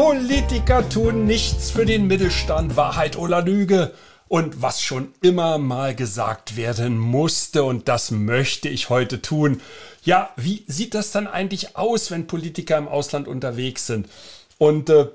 Politiker 0.00 0.88
tun 0.88 1.26
nichts 1.26 1.70
für 1.70 1.84
den 1.84 2.06
Mittelstand, 2.06 2.74
Wahrheit 2.74 3.18
oder 3.18 3.42
Lüge. 3.42 3.92
Und 4.28 4.62
was 4.62 4.80
schon 4.80 5.12
immer 5.20 5.58
mal 5.58 5.94
gesagt 5.94 6.56
werden 6.56 6.96
musste, 6.96 7.64
und 7.64 7.86
das 7.86 8.10
möchte 8.10 8.70
ich 8.70 8.88
heute 8.88 9.20
tun. 9.20 9.60
Ja, 10.02 10.30
wie 10.36 10.64
sieht 10.66 10.94
das 10.94 11.12
dann 11.12 11.26
eigentlich 11.26 11.76
aus, 11.76 12.10
wenn 12.10 12.26
Politiker 12.26 12.78
im 12.78 12.88
Ausland 12.88 13.28
unterwegs 13.28 13.86
sind? 13.86 14.08
Und 14.56 14.88
äh, 14.88 15.08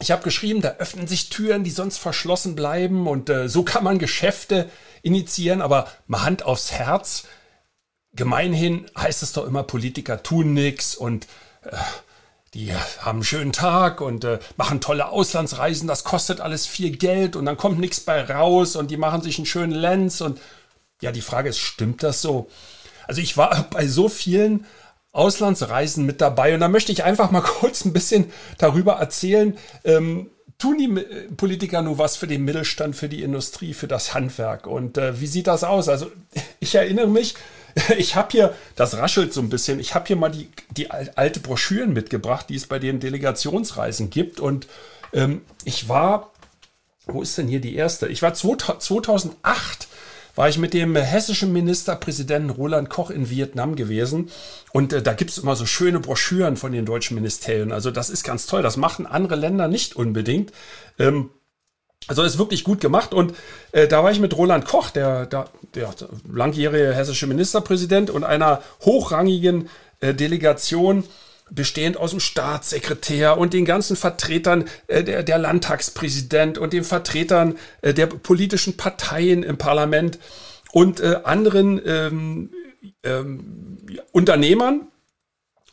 ich 0.00 0.12
habe 0.12 0.22
geschrieben, 0.22 0.60
da 0.60 0.76
öffnen 0.78 1.08
sich 1.08 1.28
Türen, 1.28 1.64
die 1.64 1.72
sonst 1.72 1.98
verschlossen 1.98 2.54
bleiben 2.54 3.08
und 3.08 3.28
äh, 3.28 3.48
so 3.48 3.64
kann 3.64 3.82
man 3.82 3.98
Geschäfte 3.98 4.70
initiieren, 5.02 5.60
aber 5.60 5.90
mal 6.06 6.22
Hand 6.22 6.44
aufs 6.44 6.70
Herz. 6.70 7.24
Gemeinhin 8.12 8.86
heißt 8.96 9.24
es 9.24 9.32
doch 9.32 9.48
immer, 9.48 9.64
Politiker 9.64 10.22
tun 10.22 10.54
nichts 10.54 10.94
und 10.94 11.26
äh, 11.64 11.76
die 12.54 12.72
haben 12.72 13.18
einen 13.18 13.24
schönen 13.24 13.52
Tag 13.52 14.00
und 14.00 14.24
äh, 14.24 14.38
machen 14.56 14.80
tolle 14.80 15.08
Auslandsreisen, 15.08 15.88
das 15.88 16.04
kostet 16.04 16.40
alles 16.40 16.66
viel 16.66 16.96
Geld 16.96 17.36
und 17.36 17.44
dann 17.44 17.56
kommt 17.56 17.78
nichts 17.78 18.00
bei 18.00 18.22
raus 18.22 18.76
und 18.76 18.90
die 18.90 18.96
machen 18.96 19.22
sich 19.22 19.38
einen 19.38 19.46
schönen 19.46 19.72
Lenz 19.72 20.20
und 20.20 20.40
ja, 21.02 21.12
die 21.12 21.20
Frage 21.20 21.50
ist, 21.50 21.58
stimmt 21.58 22.02
das 22.02 22.22
so? 22.22 22.48
Also 23.06 23.20
ich 23.20 23.36
war 23.36 23.66
bei 23.70 23.86
so 23.86 24.08
vielen 24.08 24.66
Auslandsreisen 25.12 26.04
mit 26.04 26.20
dabei 26.20 26.54
und 26.54 26.60
da 26.60 26.68
möchte 26.68 26.92
ich 26.92 27.04
einfach 27.04 27.30
mal 27.30 27.40
kurz 27.60 27.84
ein 27.84 27.92
bisschen 27.92 28.32
darüber 28.58 28.94
erzählen, 28.94 29.56
ähm, 29.84 30.30
tun 30.58 30.78
die 30.78 30.88
Politiker 31.36 31.82
nur 31.82 31.98
was 31.98 32.16
für 32.16 32.26
den 32.26 32.44
Mittelstand, 32.44 32.96
für 32.96 33.10
die 33.10 33.22
Industrie, 33.22 33.74
für 33.74 33.88
das 33.88 34.14
Handwerk 34.14 34.66
und 34.66 34.96
äh, 34.96 35.20
wie 35.20 35.26
sieht 35.26 35.46
das 35.46 35.64
aus? 35.64 35.88
Also 35.88 36.10
ich 36.60 36.74
erinnere 36.74 37.08
mich, 37.08 37.34
ich 37.98 38.16
habe 38.16 38.28
hier, 38.32 38.54
das 38.74 38.96
raschelt 38.96 39.32
so 39.32 39.40
ein 39.40 39.48
bisschen, 39.48 39.78
ich 39.80 39.94
habe 39.94 40.06
hier 40.06 40.16
mal 40.16 40.30
die, 40.30 40.48
die 40.70 40.90
alte 40.90 41.40
Broschüren 41.40 41.92
mitgebracht, 41.92 42.46
die 42.48 42.56
es 42.56 42.66
bei 42.66 42.78
den 42.78 43.00
Delegationsreisen 43.00 44.10
gibt. 44.10 44.40
Und 44.40 44.66
ähm, 45.12 45.42
ich 45.64 45.88
war, 45.88 46.32
wo 47.06 47.22
ist 47.22 47.36
denn 47.38 47.48
hier 47.48 47.60
die 47.60 47.76
erste? 47.76 48.08
Ich 48.08 48.22
war 48.22 48.34
2008 48.34 49.88
war 50.36 50.50
ich 50.50 50.58
mit 50.58 50.74
dem 50.74 50.94
hessischen 50.94 51.52
Ministerpräsidenten 51.52 52.50
Roland 52.50 52.90
Koch 52.90 53.10
in 53.10 53.30
Vietnam 53.30 53.74
gewesen. 53.74 54.30
Und 54.70 54.92
äh, 54.92 55.02
da 55.02 55.14
gibt's 55.14 55.38
immer 55.38 55.56
so 55.56 55.64
schöne 55.64 55.98
Broschüren 55.98 56.56
von 56.56 56.72
den 56.72 56.84
deutschen 56.84 57.14
Ministerien. 57.14 57.72
Also 57.72 57.90
das 57.90 58.10
ist 58.10 58.22
ganz 58.22 58.46
toll. 58.46 58.62
Das 58.62 58.76
machen 58.76 59.06
andere 59.06 59.36
Länder 59.36 59.66
nicht 59.66 59.96
unbedingt. 59.96 60.52
Ähm, 60.98 61.30
also 62.06 62.22
ist 62.22 62.38
wirklich 62.38 62.64
gut 62.64 62.80
gemacht 62.80 63.12
und 63.12 63.34
äh, 63.72 63.88
da 63.88 64.04
war 64.04 64.10
ich 64.10 64.20
mit 64.20 64.36
Roland 64.36 64.64
Koch, 64.64 64.90
der, 64.90 65.26
der, 65.26 65.48
der 65.74 65.94
langjährige 66.32 66.94
hessische 66.94 67.26
Ministerpräsident 67.26 68.10
und 68.10 68.24
einer 68.24 68.62
hochrangigen 68.82 69.68
äh, 70.00 70.14
Delegation 70.14 71.04
bestehend 71.50 71.96
aus 71.96 72.10
dem 72.10 72.20
Staatssekretär 72.20 73.38
und 73.38 73.52
den 73.52 73.64
ganzen 73.64 73.96
Vertretern 73.96 74.64
äh, 74.88 75.04
der, 75.04 75.22
der 75.22 75.38
Landtagspräsident 75.38 76.58
und 76.58 76.72
den 76.72 76.84
Vertretern 76.84 77.56
äh, 77.82 77.94
der 77.94 78.06
politischen 78.06 78.76
Parteien 78.76 79.42
im 79.42 79.56
Parlament 79.56 80.18
und 80.72 81.00
äh, 81.00 81.20
anderen 81.24 81.80
ähm, 81.86 82.50
ähm, 83.04 83.78
Unternehmern, 84.12 84.88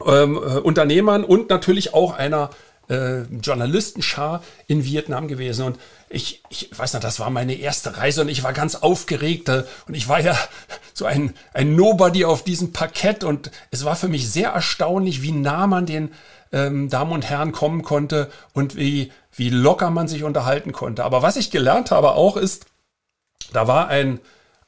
ähm, 0.05 0.35
äh, 0.35 0.59
Unternehmern 0.59 1.23
und 1.23 1.49
natürlich 1.49 1.93
auch 1.93 2.13
einer 2.13 2.51
äh, 2.89 3.21
Journalistenschar 3.41 4.43
in 4.67 4.83
Vietnam 4.83 5.27
gewesen. 5.27 5.65
Und 5.65 5.79
ich, 6.09 6.43
ich 6.49 6.69
weiß 6.77 6.93
nicht, 6.93 7.03
das 7.03 7.19
war 7.19 7.29
meine 7.29 7.55
erste 7.55 7.97
Reise 7.97 8.21
und 8.21 8.29
ich 8.29 8.43
war 8.43 8.53
ganz 8.53 8.75
aufgeregt. 8.75 9.49
Äh, 9.49 9.63
und 9.87 9.95
ich 9.95 10.07
war 10.07 10.19
ja 10.19 10.37
so 10.93 11.05
ein, 11.05 11.33
ein 11.53 11.75
Nobody 11.75 12.25
auf 12.25 12.43
diesem 12.43 12.71
Parkett. 12.73 13.23
Und 13.23 13.51
es 13.71 13.85
war 13.85 13.95
für 13.95 14.07
mich 14.07 14.29
sehr 14.29 14.49
erstaunlich, 14.49 15.21
wie 15.21 15.31
nah 15.31 15.67
man 15.67 15.85
den 15.85 16.11
ähm, 16.51 16.89
Damen 16.89 17.11
und 17.11 17.29
Herren 17.29 17.51
kommen 17.51 17.83
konnte 17.83 18.29
und 18.53 18.75
wie, 18.75 19.11
wie 19.35 19.49
locker 19.49 19.89
man 19.89 20.07
sich 20.07 20.23
unterhalten 20.23 20.71
konnte. 20.71 21.03
Aber 21.03 21.21
was 21.21 21.35
ich 21.35 21.51
gelernt 21.51 21.91
habe 21.91 22.11
auch 22.11 22.37
ist, 22.37 22.65
da 23.51 23.67
war 23.67 23.87
ein, 23.87 24.19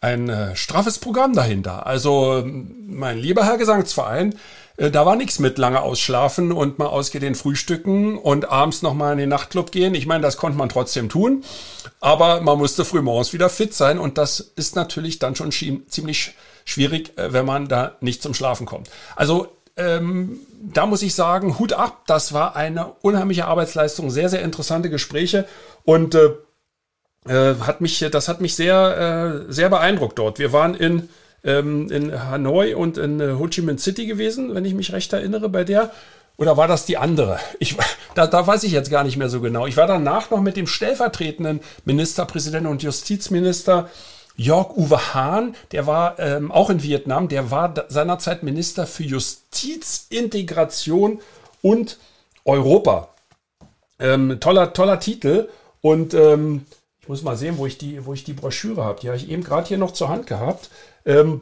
ein 0.01 0.29
äh, 0.29 0.55
straffes 0.55 0.99
Programm 0.99 1.33
dahinter. 1.33 1.85
Also 1.85 2.43
mein 2.45 3.17
lieber 3.17 3.45
Herr 3.45 3.57
Gesangsverein, 3.57 4.35
da 4.77 5.05
war 5.05 5.15
nichts 5.15 5.39
mit 5.39 5.57
lange 5.57 5.81
ausschlafen 5.81 6.51
und 6.51 6.79
mal 6.79 6.87
ausgedehnt 6.87 7.37
frühstücken 7.37 8.17
und 8.17 8.49
abends 8.49 8.81
nochmal 8.81 9.13
in 9.13 9.19
den 9.19 9.29
Nachtclub 9.29 9.71
gehen. 9.71 9.95
Ich 9.95 10.05
meine, 10.05 10.21
das 10.21 10.37
konnte 10.37 10.57
man 10.57 10.69
trotzdem 10.69 11.07
tun, 11.07 11.43
aber 12.01 12.41
man 12.41 12.57
musste 12.57 12.83
frühmorgens 12.83 13.31
wieder 13.31 13.49
fit 13.49 13.73
sein 13.73 13.99
und 13.99 14.17
das 14.17 14.39
ist 14.39 14.75
natürlich 14.75 15.19
dann 15.19 15.35
schon 15.35 15.51
ziemlich 15.51 16.35
schwierig, 16.65 17.17
äh, 17.17 17.31
wenn 17.31 17.45
man 17.45 17.67
da 17.67 17.95
nicht 18.01 18.21
zum 18.21 18.33
Schlafen 18.33 18.65
kommt. 18.65 18.89
Also 19.15 19.47
ähm, 19.77 20.39
da 20.61 20.85
muss 20.85 21.01
ich 21.01 21.15
sagen, 21.15 21.59
Hut 21.59 21.73
ab, 21.73 22.03
das 22.07 22.33
war 22.33 22.55
eine 22.55 22.93
unheimliche 23.01 23.45
Arbeitsleistung, 23.45 24.09
sehr, 24.09 24.29
sehr 24.29 24.41
interessante 24.41 24.89
Gespräche 24.89 25.47
und 25.83 26.15
äh, 26.15 26.31
äh 27.27 27.55
hat 27.61 27.81
mich, 27.81 27.99
das 28.11 28.27
hat 28.27 28.41
mich 28.41 28.55
sehr, 28.55 29.45
äh, 29.47 29.51
sehr 29.51 29.69
beeindruckt 29.69 30.17
dort. 30.19 30.39
Wir 30.39 30.53
waren 30.53 30.75
in 30.75 31.09
ähm, 31.45 31.89
in 31.91 32.29
Hanoi 32.29 32.73
und 32.73 32.97
in 32.97 33.19
äh, 33.19 33.33
Ho 33.33 33.47
Chi 33.47 33.61
Minh 33.61 33.77
City 33.77 34.05
gewesen, 34.05 34.53
wenn 34.53 34.65
ich 34.65 34.73
mich 34.73 34.91
recht 34.91 35.13
erinnere, 35.13 35.47
bei 35.47 35.63
der. 35.63 35.91
Oder 36.37 36.57
war 36.57 36.67
das 36.67 36.85
die 36.85 36.97
andere? 36.97 37.39
Ich, 37.59 37.77
da, 38.15 38.27
da 38.27 38.45
weiß 38.45 38.63
ich 38.63 38.73
jetzt 38.73 38.89
gar 38.89 39.05
nicht 39.05 39.15
mehr 39.15 39.29
so 39.29 39.39
genau. 39.39 39.67
Ich 39.67 39.77
war 39.77 39.87
danach 39.87 40.31
noch 40.31 40.41
mit 40.41 40.57
dem 40.57 40.67
stellvertretenden 40.67 41.61
Ministerpräsidenten 41.85 42.69
und 42.69 42.83
Justizminister 42.83 43.89
Jörg 44.37 44.75
Uwe 44.75 45.13
Hahn, 45.13 45.55
der 45.71 45.87
war 45.87 46.19
ähm, 46.19 46.51
auch 46.51 46.69
in 46.69 46.83
Vietnam, 46.83 47.29
der 47.29 47.51
war 47.51 47.73
seinerzeit 47.87 48.43
Minister 48.43 48.85
für 48.85 49.03
Justiz, 49.03 50.07
Integration 50.09 51.21
und 51.61 51.97
Europa. 52.43 53.09
Ähm, 53.97 54.39
toller, 54.41 54.73
toller 54.73 54.99
Titel. 54.99 55.47
Und 55.81 56.13
ähm, 56.13 56.65
ich 57.05 57.09
muss 57.09 57.21
mal 57.21 57.37
sehen, 57.37 57.59
wo 57.59 57.67
ich 57.67 57.77
die, 57.77 58.03
wo 58.03 58.13
ich 58.13 58.23
die 58.23 58.33
Broschüre 58.33 58.83
habe. 58.83 58.99
Die 58.99 59.09
habe 59.09 59.17
ich 59.17 59.29
eben 59.29 59.43
gerade 59.43 59.67
hier 59.67 59.77
noch 59.77 59.91
zur 59.91 60.09
Hand 60.09 60.25
gehabt. 60.25 60.71
Ähm, 61.05 61.41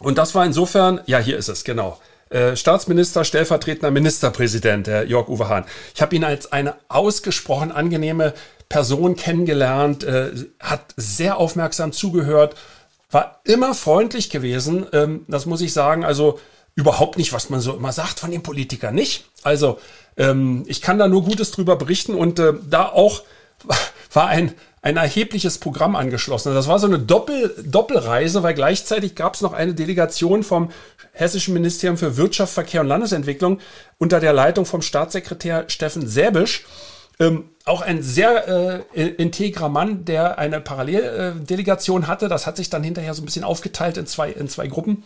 und 0.00 0.16
das 0.16 0.34
war 0.34 0.46
insofern, 0.46 1.02
ja, 1.04 1.18
hier 1.18 1.36
ist 1.36 1.48
es, 1.48 1.64
genau. 1.64 2.00
Äh, 2.30 2.56
Staatsminister, 2.56 3.24
stellvertretender 3.24 3.90
Ministerpräsident, 3.90 4.86
der 4.86 5.06
Jörg 5.06 5.28
Uwe 5.28 5.50
Hahn. 5.50 5.66
Ich 5.94 6.00
habe 6.00 6.16
ihn 6.16 6.24
als 6.24 6.50
eine 6.50 6.76
ausgesprochen 6.88 7.72
angenehme 7.72 8.32
Person 8.70 9.16
kennengelernt, 9.16 10.02
äh, 10.02 10.30
hat 10.58 10.94
sehr 10.96 11.36
aufmerksam 11.36 11.92
zugehört, 11.92 12.54
war 13.10 13.42
immer 13.44 13.74
freundlich 13.74 14.30
gewesen. 14.30 14.86
Ähm, 14.94 15.26
das 15.28 15.44
muss 15.44 15.60
ich 15.60 15.74
sagen. 15.74 16.06
Also 16.06 16.40
überhaupt 16.74 17.18
nicht, 17.18 17.34
was 17.34 17.50
man 17.50 17.60
so 17.60 17.74
immer 17.74 17.92
sagt 17.92 18.18
von 18.20 18.30
den 18.30 18.42
Politikern, 18.42 18.94
nicht. 18.94 19.26
Also 19.42 19.78
ähm, 20.16 20.64
ich 20.68 20.80
kann 20.80 20.98
da 20.98 21.06
nur 21.06 21.22
Gutes 21.22 21.50
drüber 21.50 21.76
berichten 21.76 22.14
und 22.14 22.38
äh, 22.38 22.54
da 22.66 22.86
auch 22.86 23.24
war 24.14 24.28
ein 24.28 24.54
ein 24.82 24.96
erhebliches 24.96 25.58
Programm 25.58 25.94
angeschlossen. 25.94 26.54
Das 26.54 26.68
war 26.68 26.78
so 26.78 26.86
eine 26.86 26.98
Doppel, 26.98 27.54
Doppelreise, 27.64 28.42
weil 28.42 28.54
gleichzeitig 28.54 29.14
gab 29.14 29.34
es 29.34 29.42
noch 29.42 29.52
eine 29.52 29.74
Delegation 29.74 30.42
vom 30.42 30.70
Hessischen 31.12 31.54
Ministerium 31.54 31.98
für 31.98 32.16
Wirtschaft, 32.16 32.54
Verkehr 32.54 32.80
und 32.80 32.86
Landesentwicklung 32.86 33.60
unter 33.98 34.20
der 34.20 34.32
Leitung 34.32 34.64
vom 34.64 34.80
Staatssekretär 34.80 35.68
Steffen 35.68 36.06
Säbisch. 36.06 36.64
Ähm, 37.18 37.50
auch 37.66 37.82
ein 37.82 38.02
sehr 38.02 38.84
äh, 38.94 39.08
integrer 39.08 39.68
Mann, 39.68 40.06
der 40.06 40.38
eine 40.38 40.60
Paralleldelegation 40.60 42.06
hatte. 42.06 42.28
Das 42.28 42.46
hat 42.46 42.56
sich 42.56 42.70
dann 42.70 42.82
hinterher 42.82 43.12
so 43.12 43.20
ein 43.20 43.26
bisschen 43.26 43.44
aufgeteilt 43.44 43.98
in 43.98 44.06
zwei, 44.06 44.30
in 44.30 44.48
zwei 44.48 44.66
Gruppen. 44.68 45.04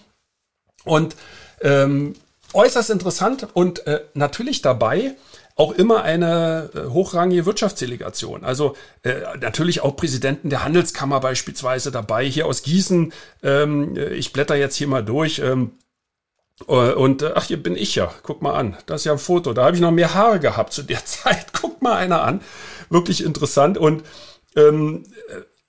Und 0.84 1.16
ähm, 1.62 2.14
äußerst 2.52 2.90
interessant 2.90 3.48
und 3.54 3.86
äh, 3.88 4.02
natürlich 4.14 4.62
dabei 4.62 5.16
auch 5.56 5.72
immer 5.72 6.02
eine 6.02 6.70
äh, 6.74 6.90
hochrangige 6.90 7.46
Wirtschaftsdelegation. 7.46 8.44
Also 8.44 8.74
äh, 9.02 9.14
natürlich 9.40 9.82
auch 9.82 9.96
Präsidenten 9.96 10.50
der 10.50 10.64
Handelskammer 10.64 11.20
beispielsweise 11.20 11.92
dabei, 11.92 12.24
hier 12.24 12.46
aus 12.46 12.62
Gießen. 12.62 13.12
Ähm, 13.42 13.96
äh, 13.96 14.14
ich 14.14 14.32
blätter 14.32 14.56
jetzt 14.56 14.76
hier 14.76 14.88
mal 14.88 15.04
durch. 15.04 15.38
Ähm, 15.38 15.72
äh, 16.66 16.92
und 16.92 17.22
äh, 17.22 17.32
ach, 17.34 17.44
hier 17.44 17.62
bin 17.62 17.76
ich 17.76 17.94
ja. 17.94 18.12
Guck 18.24 18.42
mal 18.42 18.54
an. 18.54 18.76
Das 18.86 19.02
ist 19.02 19.04
ja 19.04 19.12
ein 19.12 19.18
Foto. 19.18 19.52
Da 19.52 19.66
habe 19.66 19.76
ich 19.76 19.82
noch 19.82 19.92
mehr 19.92 20.14
Haare 20.14 20.40
gehabt 20.40 20.72
zu 20.72 20.82
der 20.82 21.04
Zeit. 21.04 21.52
Guck 21.52 21.80
mal 21.82 21.96
einer 21.96 22.22
an. 22.22 22.40
Wirklich 22.90 23.22
interessant. 23.24 23.78
Und 23.78 24.02
ähm, 24.56 25.04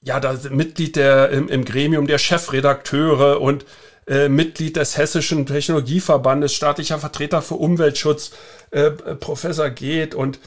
ja, 0.01 0.19
da 0.19 0.35
Mitglied 0.49 0.95
der 0.95 1.29
im, 1.29 1.47
im 1.47 1.63
Gremium 1.63 2.07
der 2.07 2.17
Chefredakteure 2.17 3.39
und 3.39 3.65
äh, 4.07 4.29
Mitglied 4.29 4.75
des 4.75 4.97
Hessischen 4.97 5.45
Technologieverbandes, 5.45 6.53
staatlicher 6.53 6.99
Vertreter 6.99 7.41
für 7.41 7.55
Umweltschutz, 7.55 8.31
äh, 8.71 8.91
Professor 8.91 9.69
Geht 9.69 10.13
und 10.13 10.39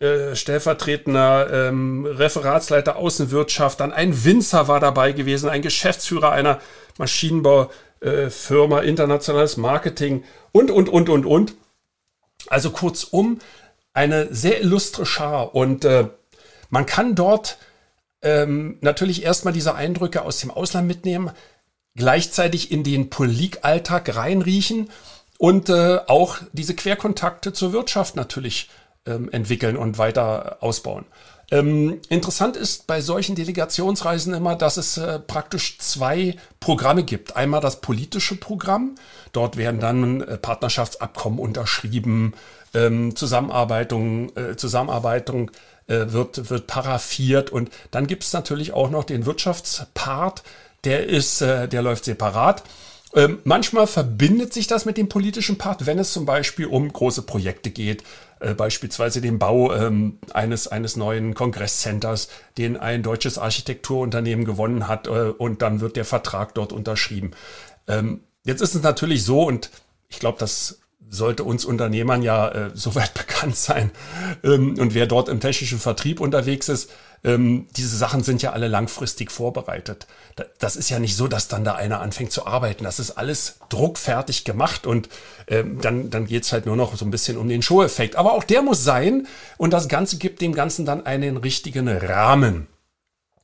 äh, 0.00 0.34
stellvertretender 0.34 1.68
ähm, 1.68 2.04
Referatsleiter 2.06 2.96
Außenwirtschaft, 2.96 3.78
dann 3.78 3.92
ein 3.92 4.24
Winzer 4.24 4.66
war 4.66 4.80
dabei 4.80 5.12
gewesen, 5.12 5.48
ein 5.48 5.62
Geschäftsführer 5.62 6.32
einer 6.32 6.60
Maschinenbaufirma, 6.98 8.80
äh, 8.80 8.88
internationales 8.88 9.56
Marketing 9.56 10.24
und, 10.50 10.72
und, 10.72 10.88
und, 10.88 11.08
und, 11.08 11.26
und. 11.26 11.54
Also 12.48 12.70
kurzum, 12.70 13.38
eine 13.92 14.34
sehr 14.34 14.60
illustre 14.60 15.06
Schar 15.06 15.54
und 15.54 15.86
man 16.68 16.84
kann 16.84 17.14
dort 17.14 17.58
ähm, 18.22 18.78
natürlich 18.80 19.22
erstmal 19.22 19.54
diese 19.54 19.74
Eindrücke 19.76 20.22
aus 20.22 20.40
dem 20.40 20.50
Ausland 20.50 20.88
mitnehmen, 20.88 21.30
gleichzeitig 21.96 22.70
in 22.70 22.82
den 22.82 23.10
Politikalltag 23.10 24.14
reinriechen 24.16 24.90
und 25.38 25.68
äh, 25.68 25.98
auch 26.06 26.38
diese 26.52 26.74
Querkontakte 26.74 27.52
zur 27.52 27.72
Wirtschaft 27.72 28.16
natürlich 28.16 28.68
ähm, 29.06 29.30
entwickeln 29.30 29.76
und 29.76 29.98
weiter 29.98 30.58
ausbauen. 30.60 31.04
Ähm, 31.50 32.00
interessant 32.08 32.56
ist 32.56 32.86
bei 32.86 33.00
solchen 33.00 33.34
Delegationsreisen 33.36 34.32
immer, 34.34 34.56
dass 34.56 34.76
es 34.76 34.96
äh, 34.96 35.18
praktisch 35.18 35.78
zwei 35.78 36.36
Programme 36.58 37.04
gibt. 37.04 37.36
Einmal 37.36 37.60
das 37.60 37.80
politische 37.80 38.36
Programm. 38.36 38.94
Dort 39.32 39.56
werden 39.56 39.78
dann 39.78 40.22
äh, 40.22 40.38
Partnerschaftsabkommen 40.38 41.38
unterschrieben, 41.38 42.34
ähm, 42.72 43.14
Zusammenarbeitung, 43.14 44.34
äh, 44.36 44.56
Zusammenarbeitung 44.56 45.50
äh, 45.86 46.06
wird, 46.08 46.50
wird 46.50 46.66
paraffiert. 46.66 47.50
Und 47.50 47.70
dann 47.90 48.06
gibt 48.06 48.24
es 48.24 48.32
natürlich 48.32 48.72
auch 48.72 48.90
noch 48.90 49.04
den 49.04 49.26
Wirtschaftspart, 49.26 50.42
der 50.84 51.06
ist, 51.06 51.40
äh, 51.40 51.68
der 51.68 51.82
läuft 51.82 52.04
separat. 52.04 52.62
Ähm, 53.14 53.38
manchmal 53.44 53.86
verbindet 53.86 54.52
sich 54.52 54.66
das 54.66 54.86
mit 54.86 54.96
dem 54.96 55.08
politischen 55.08 55.56
Part, 55.56 55.86
wenn 55.86 55.98
es 55.98 56.12
zum 56.12 56.26
Beispiel 56.26 56.66
um 56.66 56.92
große 56.92 57.22
Projekte 57.22 57.70
geht, 57.70 58.02
äh, 58.40 58.54
beispielsweise 58.54 59.20
den 59.20 59.38
Bau 59.38 59.72
ähm, 59.72 60.18
eines, 60.32 60.66
eines 60.66 60.96
neuen 60.96 61.34
Kongresscenters, 61.34 62.28
den 62.58 62.76
ein 62.76 63.04
deutsches 63.04 63.38
Architekturunternehmen 63.38 64.44
gewonnen 64.44 64.88
hat 64.88 65.06
äh, 65.06 65.10
und 65.10 65.62
dann 65.62 65.80
wird 65.80 65.96
der 65.96 66.04
Vertrag 66.04 66.54
dort 66.54 66.72
unterschrieben. 66.72 67.30
Ähm, 67.86 68.20
jetzt 68.44 68.62
ist 68.62 68.74
es 68.74 68.82
natürlich 68.82 69.22
so 69.22 69.44
und 69.44 69.70
ich 70.08 70.18
glaube, 70.18 70.38
das 70.38 70.80
sollte 71.08 71.44
uns 71.44 71.64
Unternehmern 71.64 72.22
ja 72.22 72.48
äh, 72.48 72.70
soweit 72.74 73.14
bekannt 73.14 73.56
sein. 73.56 73.92
Ähm, 74.42 74.76
und 74.78 74.94
wer 74.94 75.06
dort 75.06 75.28
im 75.28 75.38
technischen 75.38 75.78
Vertrieb 75.78 76.20
unterwegs 76.20 76.68
ist, 76.68 76.90
ähm, 77.24 77.66
diese 77.76 77.96
Sachen 77.96 78.22
sind 78.22 78.42
ja 78.42 78.52
alle 78.52 78.68
langfristig 78.68 79.32
vorbereitet. 79.32 80.06
Das 80.58 80.76
ist 80.76 80.90
ja 80.90 80.98
nicht 80.98 81.16
so, 81.16 81.26
dass 81.26 81.48
dann 81.48 81.64
da 81.64 81.74
einer 81.74 82.00
anfängt 82.00 82.32
zu 82.32 82.46
arbeiten. 82.46 82.84
Das 82.84 82.98
ist 82.98 83.12
alles 83.12 83.56
druckfertig 83.70 84.44
gemacht 84.44 84.86
und 84.86 85.08
ähm, 85.48 85.80
dann, 85.80 86.10
dann 86.10 86.26
geht's 86.26 86.52
halt 86.52 86.66
nur 86.66 86.76
noch 86.76 86.94
so 86.96 87.04
ein 87.04 87.10
bisschen 87.10 87.38
um 87.38 87.48
den 87.48 87.62
Show-Effekt. 87.62 88.16
Aber 88.16 88.34
auch 88.34 88.44
der 88.44 88.62
muss 88.62 88.84
sein 88.84 89.26
und 89.56 89.72
das 89.72 89.88
Ganze 89.88 90.18
gibt 90.18 90.42
dem 90.42 90.54
Ganzen 90.54 90.84
dann 90.84 91.06
einen 91.06 91.38
richtigen 91.38 91.88
Rahmen. 91.88 92.66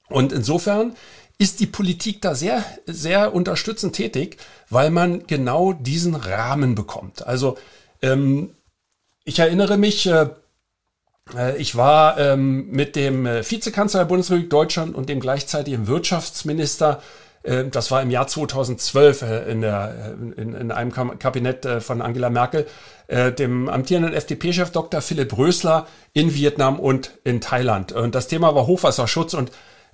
Und 0.09 0.33
insofern 0.33 0.95
ist 1.39 1.61
die 1.61 1.67
Politik 1.67 2.21
da 2.21 2.35
sehr, 2.35 2.63
sehr 2.85 3.35
unterstützend 3.35 3.97
tätig, 3.97 4.37
weil 4.69 4.91
man 4.91 5.27
genau 5.27 5.73
diesen 5.73 6.15
Rahmen 6.15 6.75
bekommt. 6.75 7.27
Also 7.27 7.57
ähm, 8.03 8.51
ich 9.25 9.39
erinnere 9.39 9.79
mich, 9.79 10.07
äh, 10.07 10.29
ich 11.59 11.77
war 11.77 12.19
ähm, 12.19 12.71
mit 12.71 12.97
dem 12.97 13.27
äh, 13.27 13.49
Vizekanzler 13.49 14.01
der 14.01 14.07
Bundesrepublik 14.07 14.51
Deutschland 14.51 14.95
und 14.95 15.09
dem 15.09 15.21
gleichzeitigen 15.21 15.87
Wirtschaftsminister, 15.87 17.01
äh, 17.43 17.65
das 17.65 17.91
war 17.91 18.03
im 18.03 18.11
Jahr 18.11 18.27
2012 18.27 19.23
äh, 19.23 19.51
in, 19.51 19.61
der, 19.61 20.15
äh, 20.37 20.41
in, 20.41 20.55
in 20.55 20.73
einem 20.73 20.93
Kabinett 20.93 21.65
äh, 21.65 21.81
von 21.81 22.03
Angela 22.03 22.31
Merkel, 22.31 22.67
dem 23.39 23.69
amtierenden 23.69 24.15
FDP-Chef 24.15 24.71
Dr. 24.71 25.01
Philipp 25.01 25.37
Rösler 25.37 25.89
in 26.13 26.33
Vietnam 26.33 26.79
und 26.79 27.11
in 27.25 27.41
Thailand. 27.41 27.91
Und 27.91 28.15
das 28.15 28.29
Thema 28.29 28.55
war 28.55 28.69
Hochwasserschutz 28.69 29.35
und 29.35 29.51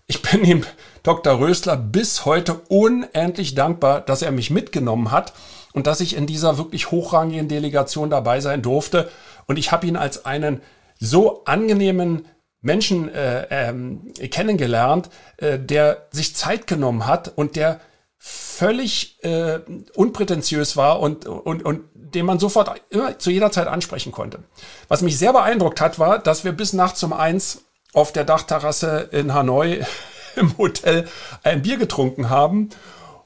ich 0.07 0.21
bin 0.31 0.45
ihm 0.45 0.65
Dr. 1.03 1.39
Rösler 1.39 1.79
bis 1.79 2.27
heute 2.27 2.61
unendlich 2.69 3.55
dankbar, 3.55 4.03
dass 4.03 4.21
er 4.21 4.33
mich 4.33 4.51
mitgenommen 4.51 5.13
hat 5.13 5.33
und 5.73 5.87
dass 5.87 6.01
ich 6.01 6.15
in 6.15 6.27
dieser 6.27 6.59
wirklich 6.59 6.91
hochrangigen 6.91 7.49
Delegation 7.49 8.11
dabei 8.11 8.41
sein 8.41 8.61
durfte. 8.61 9.09
Und 9.47 9.59
ich 9.59 9.73
habe 9.73 9.87
ihn 9.87 9.97
als 9.97 10.27
einen 10.27 10.61
so 10.99 11.45
angenehmen 11.45 12.27
Menschen 12.61 13.13
äh, 13.15 13.47
ähm, 13.51 14.13
kennengelernt, 14.31 15.09
äh, 15.37 15.59
der 15.59 16.09
sich 16.11 16.35
Zeit 16.35 16.67
genommen 16.67 17.07
hat 17.07 17.33
und 17.37 17.57
der 17.57 17.81
völlig 18.19 19.23
äh, 19.23 19.61
unprätentiös 19.95 20.77
war 20.77 21.01
und, 21.01 21.27
und, 21.27 21.65
und 21.65 21.85
den 21.95 22.27
man 22.27 22.39
sofort 22.39 22.81
immer 22.91 23.19
zu 23.19 23.31
jeder 23.31 23.53
Zeit 23.53 23.69
ansprechen 23.69 24.11
konnte. 24.11 24.41
Was 24.89 25.03
mich 25.03 25.19
sehr 25.19 25.33
beeindruckt 25.33 25.81
hat, 25.81 25.99
war, 25.99 26.19
dass 26.19 26.45
wir 26.45 26.53
bis 26.53 26.73
nachts 26.73 27.03
um 27.03 27.13
eins 27.13 27.65
auf 27.93 28.13
der 28.13 28.25
Dachterrasse 28.25 29.09
in 29.13 29.33
Hanoi 29.33 29.85
im 30.37 30.59
Hotel 30.59 31.07
ein 31.45 31.63
Bier 31.63 31.77
getrunken 31.77 32.31
haben 32.31 32.71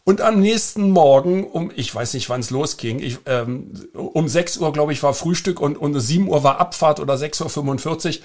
und 0.05 0.20
am 0.20 0.41
nächsten 0.41 0.91
Morgen, 0.91 1.44
um, 1.44 1.70
ich 1.75 1.94
weiß 1.94 2.14
nicht, 2.14 2.29
wann 2.29 2.41
es 2.41 2.50
losging, 2.50 3.00
ich, 3.00 3.19
ähm, 3.26 3.73
um 3.94 4.29
6 4.29 4.58
Uhr, 4.58 4.73
glaube 4.73 4.93
ich, 4.93 5.02
war 5.02 5.14
Frühstück 5.14 5.61
und, 5.61 5.76
um 5.76 5.99
7 5.99 6.29
Uhr 6.29 6.43
war 6.43 6.58
Abfahrt 6.58 7.00
oder 7.00 7.14
6.45 7.14 8.19
Uhr. 8.19 8.25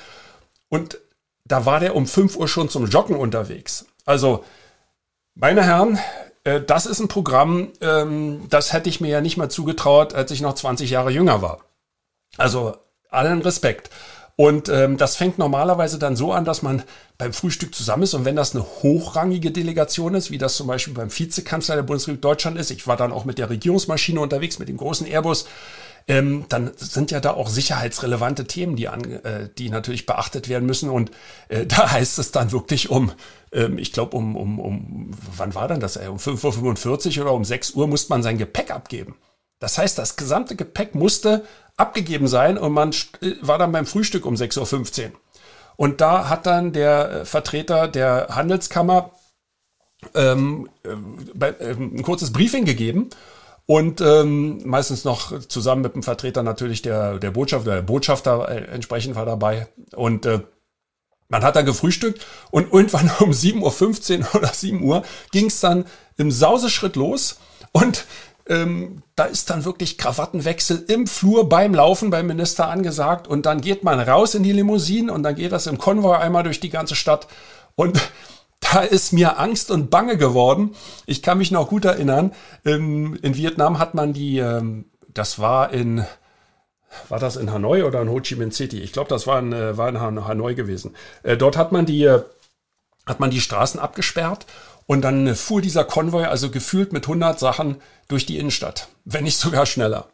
Und 0.70 1.00
da 1.46 1.66
war 1.66 1.80
der 1.80 1.96
um 1.96 2.08
5 2.08 2.38
Uhr 2.38 2.48
schon 2.48 2.70
zum 2.70 2.88
Joggen 2.88 3.16
unterwegs. 3.16 3.86
Also, 4.06 4.44
meine 5.36 5.64
Herren, 5.64 6.00
äh, 6.44 6.62
das 6.62 6.86
ist 6.86 7.00
ein 7.00 7.08
Programm, 7.08 7.74
ähm, 7.82 8.48
das 8.50 8.74
hätte 8.74 8.90
ich 8.90 9.02
mir 9.02 9.10
ja 9.10 9.22
nicht 9.22 9.38
mal 9.38 9.50
zugetraut, 9.50 10.14
als 10.14 10.32
ich 10.32 10.42
noch 10.42 10.56
20 10.56 10.90
Jahre 10.90 11.12
jünger 11.12 11.42
war. 11.42 11.66
Also, 12.38 12.78
allen 13.10 13.42
Respekt. 13.42 13.90
Und 14.38 14.68
ähm, 14.68 14.98
das 14.98 15.16
fängt 15.16 15.38
normalerweise 15.38 15.98
dann 15.98 16.18
so 16.18 16.34
an, 16.34 16.44
dass 16.44 16.62
man 16.62 16.84
beim 17.18 17.32
Frühstück 17.32 17.74
zusammen 17.74 18.04
ist. 18.04 18.14
Und 18.14 18.26
wenn 18.26 18.36
das 18.36 18.54
eine 18.54 18.66
hochrangige 18.66 19.52
Delegation 19.52 20.14
ist, 20.14 20.30
wie 20.30 20.38
das 20.38 20.58
zum 20.58 20.68
Beispiel 20.68 20.94
beim 20.94 21.10
Vizekanzler 21.10 21.76
der 21.76 21.84
Bundesrepublik 21.84 22.22
Deutschland 22.22 22.58
ist, 22.58 22.70
ich 22.70 22.86
war 22.86 22.98
dann 22.98 23.14
auch 23.14 23.24
mit 23.24 23.38
der 23.38 23.50
Regierungsmaschine 23.50 24.20
unterwegs, 24.20 24.60
mit 24.60 24.68
dem 24.68 24.78
großen 24.78 25.08
Airbus, 25.08 25.46
ähm, 26.08 26.46
dann 26.50 26.72
sind 26.76 27.12
ja 27.12 27.20
da 27.20 27.32
auch 27.32 27.48
sicherheitsrelevante 27.48 28.46
Themen, 28.46 28.76
die, 28.76 28.90
an, 28.90 29.04
äh, 29.24 29.50
die 29.58 29.70
natürlich 29.70 30.06
beachtet 30.06 30.50
werden 30.50 30.66
müssen. 30.66 30.90
Und 30.90 31.12
äh, 31.48 31.66
da 31.66 31.92
heißt 31.92 32.20
es 32.20 32.32
dann 32.32 32.52
wirklich 32.52 32.90
um, 32.90 33.14
ähm, 33.54 33.78
ich 33.78 33.94
glaube, 33.94 34.18
um, 34.18 34.36
um, 34.36 34.60
um, 34.60 35.12
wann 35.36 35.56
war 35.56 35.70
denn 35.70 35.80
das? 35.80 35.96
Ey? 35.96 36.10
Um 36.10 36.18
5.45 36.18 37.18
Uhr 37.18 37.24
oder 37.24 37.34
um 37.34 37.46
6 37.46 37.72
Uhr 37.72 37.88
musste 37.88 38.10
man 38.10 38.22
sein 38.22 38.38
Gepäck 38.38 38.72
abgeben. 38.72 39.16
Das 39.60 39.78
heißt, 39.78 39.98
das 39.98 40.16
gesamte 40.16 40.56
Gepäck 40.56 40.96
musste 40.96 41.46
abgegeben 41.78 42.28
sein 42.28 42.58
und 42.58 42.72
man 42.72 42.92
äh, 43.22 43.34
war 43.42 43.58
dann 43.58 43.72
beim 43.72 43.86
Frühstück 43.86 44.26
um 44.26 44.36
6.15 44.36 45.06
Uhr. 45.06 45.12
Und 45.78 46.02
da 46.02 46.30
hat 46.30 46.46
dann 46.46 46.74
der 46.74 47.12
äh, 47.12 47.26
Vertreter 47.26 47.88
der 47.88 48.28
Handelskammer 48.32 49.12
ähm, 50.14 50.70
äh, 50.84 51.72
ein 51.74 52.04
kurzes 52.04 52.32
Briefing 52.32 52.66
gegeben 52.66 53.10
und 53.66 54.00
ähm, 54.00 54.62
meistens 54.66 55.04
noch 55.04 55.40
zusammen 55.48 55.82
mit 55.82 55.96
dem 55.96 56.04
Vertreter 56.04 56.44
natürlich 56.44 56.82
der, 56.82 57.18
der 57.18 57.32
Botschafter, 57.32 57.76
der 57.76 57.82
Botschafter 57.82 58.48
entsprechend 58.48 59.16
war 59.16 59.26
dabei. 59.26 59.68
Und 59.96 60.26
äh, 60.26 60.42
man 61.28 61.44
hat 61.44 61.56
dann 61.56 61.66
gefrühstückt 61.66 62.24
und 62.52 62.72
irgendwann 62.72 63.12
um 63.20 63.32
7.15 63.32 64.20
Uhr 64.20 64.36
oder 64.36 64.50
7 64.50 64.84
Uhr 64.84 65.04
ging 65.32 65.48
es 65.48 65.60
dann 65.60 65.86
im 66.18 66.32
Sauseschritt 66.32 66.96
los. 66.96 67.40
Und 67.72 68.06
ähm, 68.48 69.02
da 69.16 69.26
ist 69.26 69.50
dann 69.50 69.66
wirklich 69.66 69.98
Krawattenwechsel 69.98 70.86
im 70.88 71.08
Flur 71.08 71.50
beim 71.50 71.74
Laufen 71.74 72.10
beim 72.10 72.28
Minister 72.28 72.68
angesagt 72.68 73.28
und 73.28 73.46
dann 73.46 73.62
geht 73.62 73.84
man 73.84 74.00
raus 74.00 74.36
in 74.36 74.44
die 74.44 74.52
Limousine 74.52 75.12
und 75.12 75.24
dann 75.24 75.36
geht 75.36 75.52
das 75.52 75.68
im 75.68 75.78
Konvoi 75.78 76.16
einmal 76.16 76.44
durch 76.44 76.60
die 76.60 76.70
ganze 76.70 76.96
Stadt 76.96 77.28
und 77.76 78.00
da 78.60 78.82
ist 78.82 79.14
mir 79.14 79.40
Angst 79.40 79.72
und 79.72 79.90
Bange 79.90 80.18
geworden. 80.18 80.76
Ich 81.06 81.22
kann 81.22 81.38
mich 81.38 81.52
noch 81.52 81.70
gut 81.70 81.86
erinnern, 81.86 82.34
in, 82.64 83.16
in 83.18 83.36
Vietnam 83.36 83.80
hat 83.80 83.94
man 83.96 84.14
die, 84.14 84.40
ähm, 84.40 84.86
das 85.14 85.40
war 85.40 85.72
in, 85.72 86.06
war 87.10 87.20
das 87.20 87.36
in 87.36 87.52
Hanoi 87.52 87.84
oder 87.84 88.02
in 88.02 88.10
Ho 88.10 88.20
Chi 88.22 88.36
Minh 88.36 88.52
City? 88.52 88.80
Ich 88.80 88.94
glaube, 88.94 89.10
das 89.10 89.28
war 89.28 89.40
in, 89.40 89.54
äh, 89.54 89.78
war 89.78 89.90
in 89.90 90.00
Hanoi 90.00 90.54
gewesen. 90.54 90.96
Äh, 91.24 91.38
dort 91.38 91.58
hat 91.58 91.72
man 91.72 91.86
die, 91.86 92.04
äh, 92.04 92.22
hat 93.06 93.20
man 93.20 93.30
die 93.30 93.42
Straßen 93.42 93.80
abgesperrt 93.80 94.46
und 94.88 95.02
dann 95.02 95.36
fuhr 95.36 95.62
dieser 95.62 95.84
Konvoi 95.84 96.26
also 96.26 96.50
gefühlt 96.50 96.94
mit 96.94 97.06
100 97.06 97.40
Sachen 97.40 97.78
durch 98.08 98.26
die 98.26 98.38
Innenstadt, 98.38 98.88
wenn 99.04 99.24
nicht 99.24 99.38
sogar 99.38 99.66
schneller. 99.66 100.08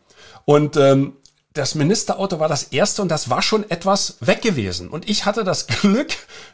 Und 0.45 0.77
ähm, 0.77 1.13
das 1.53 1.75
Ministerauto 1.75 2.39
war 2.39 2.47
das 2.47 2.63
erste 2.63 3.01
und 3.01 3.09
das 3.09 3.29
war 3.29 3.41
schon 3.41 3.69
etwas 3.69 4.15
weg 4.21 4.41
gewesen. 4.41 4.87
Und 4.87 5.09
ich 5.09 5.25
hatte 5.25 5.43
das 5.43 5.67
Glück, 5.81 6.11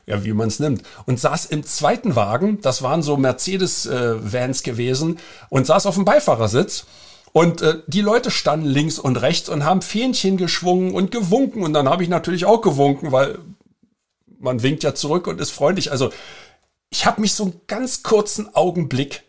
ja, 0.08 0.24
wie 0.24 0.34
man 0.34 0.48
es 0.48 0.60
nimmt, 0.60 0.84
und 1.06 1.20
saß 1.20 1.46
im 1.46 1.64
zweiten 1.64 2.16
Wagen, 2.16 2.60
das 2.62 2.82
waren 2.82 3.04
so 3.04 3.18
Mercedes-Vans 3.18 4.62
äh, 4.62 4.64
gewesen, 4.64 5.20
und 5.50 5.68
saß 5.68 5.86
auf 5.86 5.96
dem 5.96 6.06
Beifahrersitz. 6.06 6.86
Und 7.32 7.62
äh, 7.62 7.82
die 7.86 8.02
Leute 8.02 8.32
standen 8.32 8.66
links 8.66 8.98
und 8.98 9.18
rechts 9.18 9.50
und 9.50 9.64
haben 9.64 9.84
Fähnchen 9.84 10.38
geschwungen 10.38 10.96
und 10.96 11.12
gewunken. 11.12 11.62
Und 11.62 11.74
dann 11.74 11.88
habe 11.88 12.02
ich 12.02 12.10
natürlich 12.10 12.46
auch 12.46 12.62
gewunken, 12.62 13.12
weil 13.12 13.38
man 14.40 14.64
winkt 14.64 14.84
ja 14.84 14.96
zurück 14.96 15.28
und 15.28 15.40
ist 15.40 15.52
freundlich. 15.52 15.92
Also 15.92 16.12
ich 16.90 17.06
habe 17.06 17.22
mich 17.22 17.34
so 17.34 17.44
einen 17.44 17.62
ganz 17.68 18.04
kurzen 18.04 18.54
Augenblick 18.56 19.24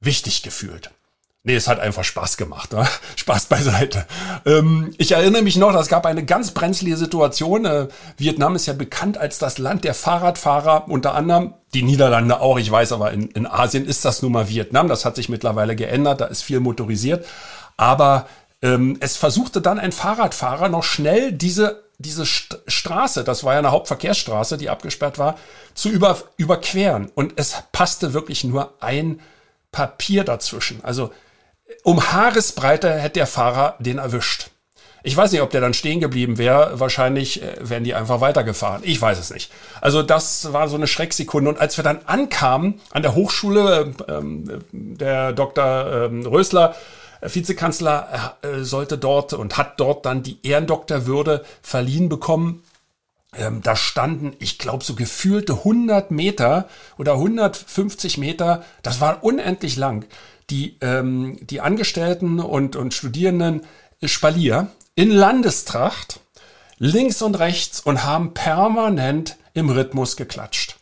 wichtig 0.00 0.42
gefühlt. 0.42 0.90
Nee, 1.42 1.54
es 1.54 1.68
hat 1.68 1.80
einfach 1.80 2.04
Spaß 2.04 2.36
gemacht. 2.36 2.72
Ne? 2.72 2.86
Spaß 3.16 3.46
beiseite. 3.46 4.06
Ähm, 4.44 4.92
ich 4.98 5.12
erinnere 5.12 5.40
mich 5.40 5.56
noch, 5.56 5.74
es 5.74 5.88
gab 5.88 6.04
eine 6.04 6.24
ganz 6.24 6.50
brenzlige 6.50 6.98
Situation. 6.98 7.64
Äh, 7.64 7.88
Vietnam 8.18 8.56
ist 8.56 8.66
ja 8.66 8.74
bekannt 8.74 9.16
als 9.16 9.38
das 9.38 9.56
Land 9.56 9.84
der 9.84 9.94
Fahrradfahrer, 9.94 10.88
unter 10.88 11.14
anderem 11.14 11.54
die 11.72 11.82
Niederlande 11.82 12.40
auch. 12.40 12.58
Ich 12.58 12.70
weiß 12.70 12.92
aber, 12.92 13.12
in, 13.12 13.28
in 13.28 13.46
Asien 13.46 13.86
ist 13.86 14.04
das 14.04 14.20
nun 14.20 14.32
mal 14.32 14.50
Vietnam. 14.50 14.88
Das 14.88 15.06
hat 15.06 15.16
sich 15.16 15.30
mittlerweile 15.30 15.76
geändert. 15.76 16.20
Da 16.20 16.26
ist 16.26 16.42
viel 16.42 16.60
motorisiert. 16.60 17.24
Aber 17.78 18.26
ähm, 18.60 18.98
es 19.00 19.16
versuchte 19.16 19.62
dann 19.62 19.78
ein 19.78 19.92
Fahrradfahrer 19.92 20.68
noch 20.68 20.84
schnell 20.84 21.32
diese 21.32 21.84
diese 22.00 22.24
St 22.24 22.58
Straße, 22.66 23.24
das 23.24 23.44
war 23.44 23.52
ja 23.52 23.58
eine 23.58 23.70
Hauptverkehrsstraße, 23.70 24.56
die 24.56 24.70
abgesperrt 24.70 25.18
war, 25.18 25.38
zu 25.74 25.90
über, 25.90 26.18
überqueren. 26.36 27.10
Und 27.14 27.34
es 27.36 27.62
passte 27.72 28.14
wirklich 28.14 28.42
nur 28.42 28.74
ein 28.80 29.20
Papier 29.70 30.24
dazwischen. 30.24 30.82
Also 30.82 31.12
um 31.84 32.12
Haaresbreite 32.12 32.92
hätte 32.92 33.20
der 33.20 33.26
Fahrer 33.26 33.76
den 33.78 33.98
erwischt. 33.98 34.50
Ich 35.02 35.16
weiß 35.16 35.32
nicht, 35.32 35.40
ob 35.40 35.50
der 35.50 35.60
dann 35.60 35.74
stehen 35.74 36.00
geblieben 36.00 36.36
wäre. 36.36 36.78
Wahrscheinlich 36.78 37.42
äh, 37.42 37.56
wären 37.60 37.84
die 37.84 37.94
einfach 37.94 38.20
weitergefahren. 38.20 38.82
Ich 38.84 39.00
weiß 39.00 39.18
es 39.18 39.30
nicht. 39.30 39.50
Also 39.80 40.02
das 40.02 40.52
war 40.52 40.68
so 40.68 40.76
eine 40.76 40.86
Schrecksekunde. 40.86 41.50
Und 41.50 41.58
als 41.58 41.76
wir 41.76 41.84
dann 41.84 42.00
ankamen 42.04 42.80
an 42.90 43.02
der 43.02 43.14
Hochschule, 43.14 43.94
ähm, 44.08 44.62
der 44.72 45.32
Dr. 45.32 46.04
Ähm, 46.04 46.26
Rösler, 46.26 46.74
Vizekanzler, 47.22 48.36
äh, 48.42 48.62
sollte 48.62 48.98
dort 48.98 49.32
und 49.32 49.56
hat 49.56 49.78
dort 49.78 50.06
dann 50.06 50.22
die 50.22 50.38
Ehrendoktorwürde 50.42 51.44
verliehen 51.62 52.08
bekommen. 52.08 52.62
Ähm, 53.36 53.60
da 53.62 53.76
standen, 53.76 54.34
ich 54.38 54.58
glaube, 54.58 54.82
so 54.82 54.94
gefühlte 54.94 55.52
100 55.58 56.10
Meter 56.10 56.68
oder 56.98 57.14
150 57.14 58.18
Meter. 58.18 58.64
Das 58.82 59.00
war 59.00 59.22
unendlich 59.22 59.76
lang 59.76 60.06
die, 60.50 60.76
ähm, 60.80 61.38
die 61.42 61.60
Angestellten 61.60 62.40
und, 62.40 62.74
und 62.74 62.94
Studierenden 62.94 63.62
Spalier 64.02 64.68
in 64.94 65.10
Landestracht 65.10 66.20
links 66.78 67.22
und 67.22 67.36
rechts 67.36 67.80
und 67.80 68.04
haben 68.04 68.34
permanent 68.34 69.36
im 69.54 69.68
Rhythmus 69.70 70.16
geklatscht. 70.16 70.79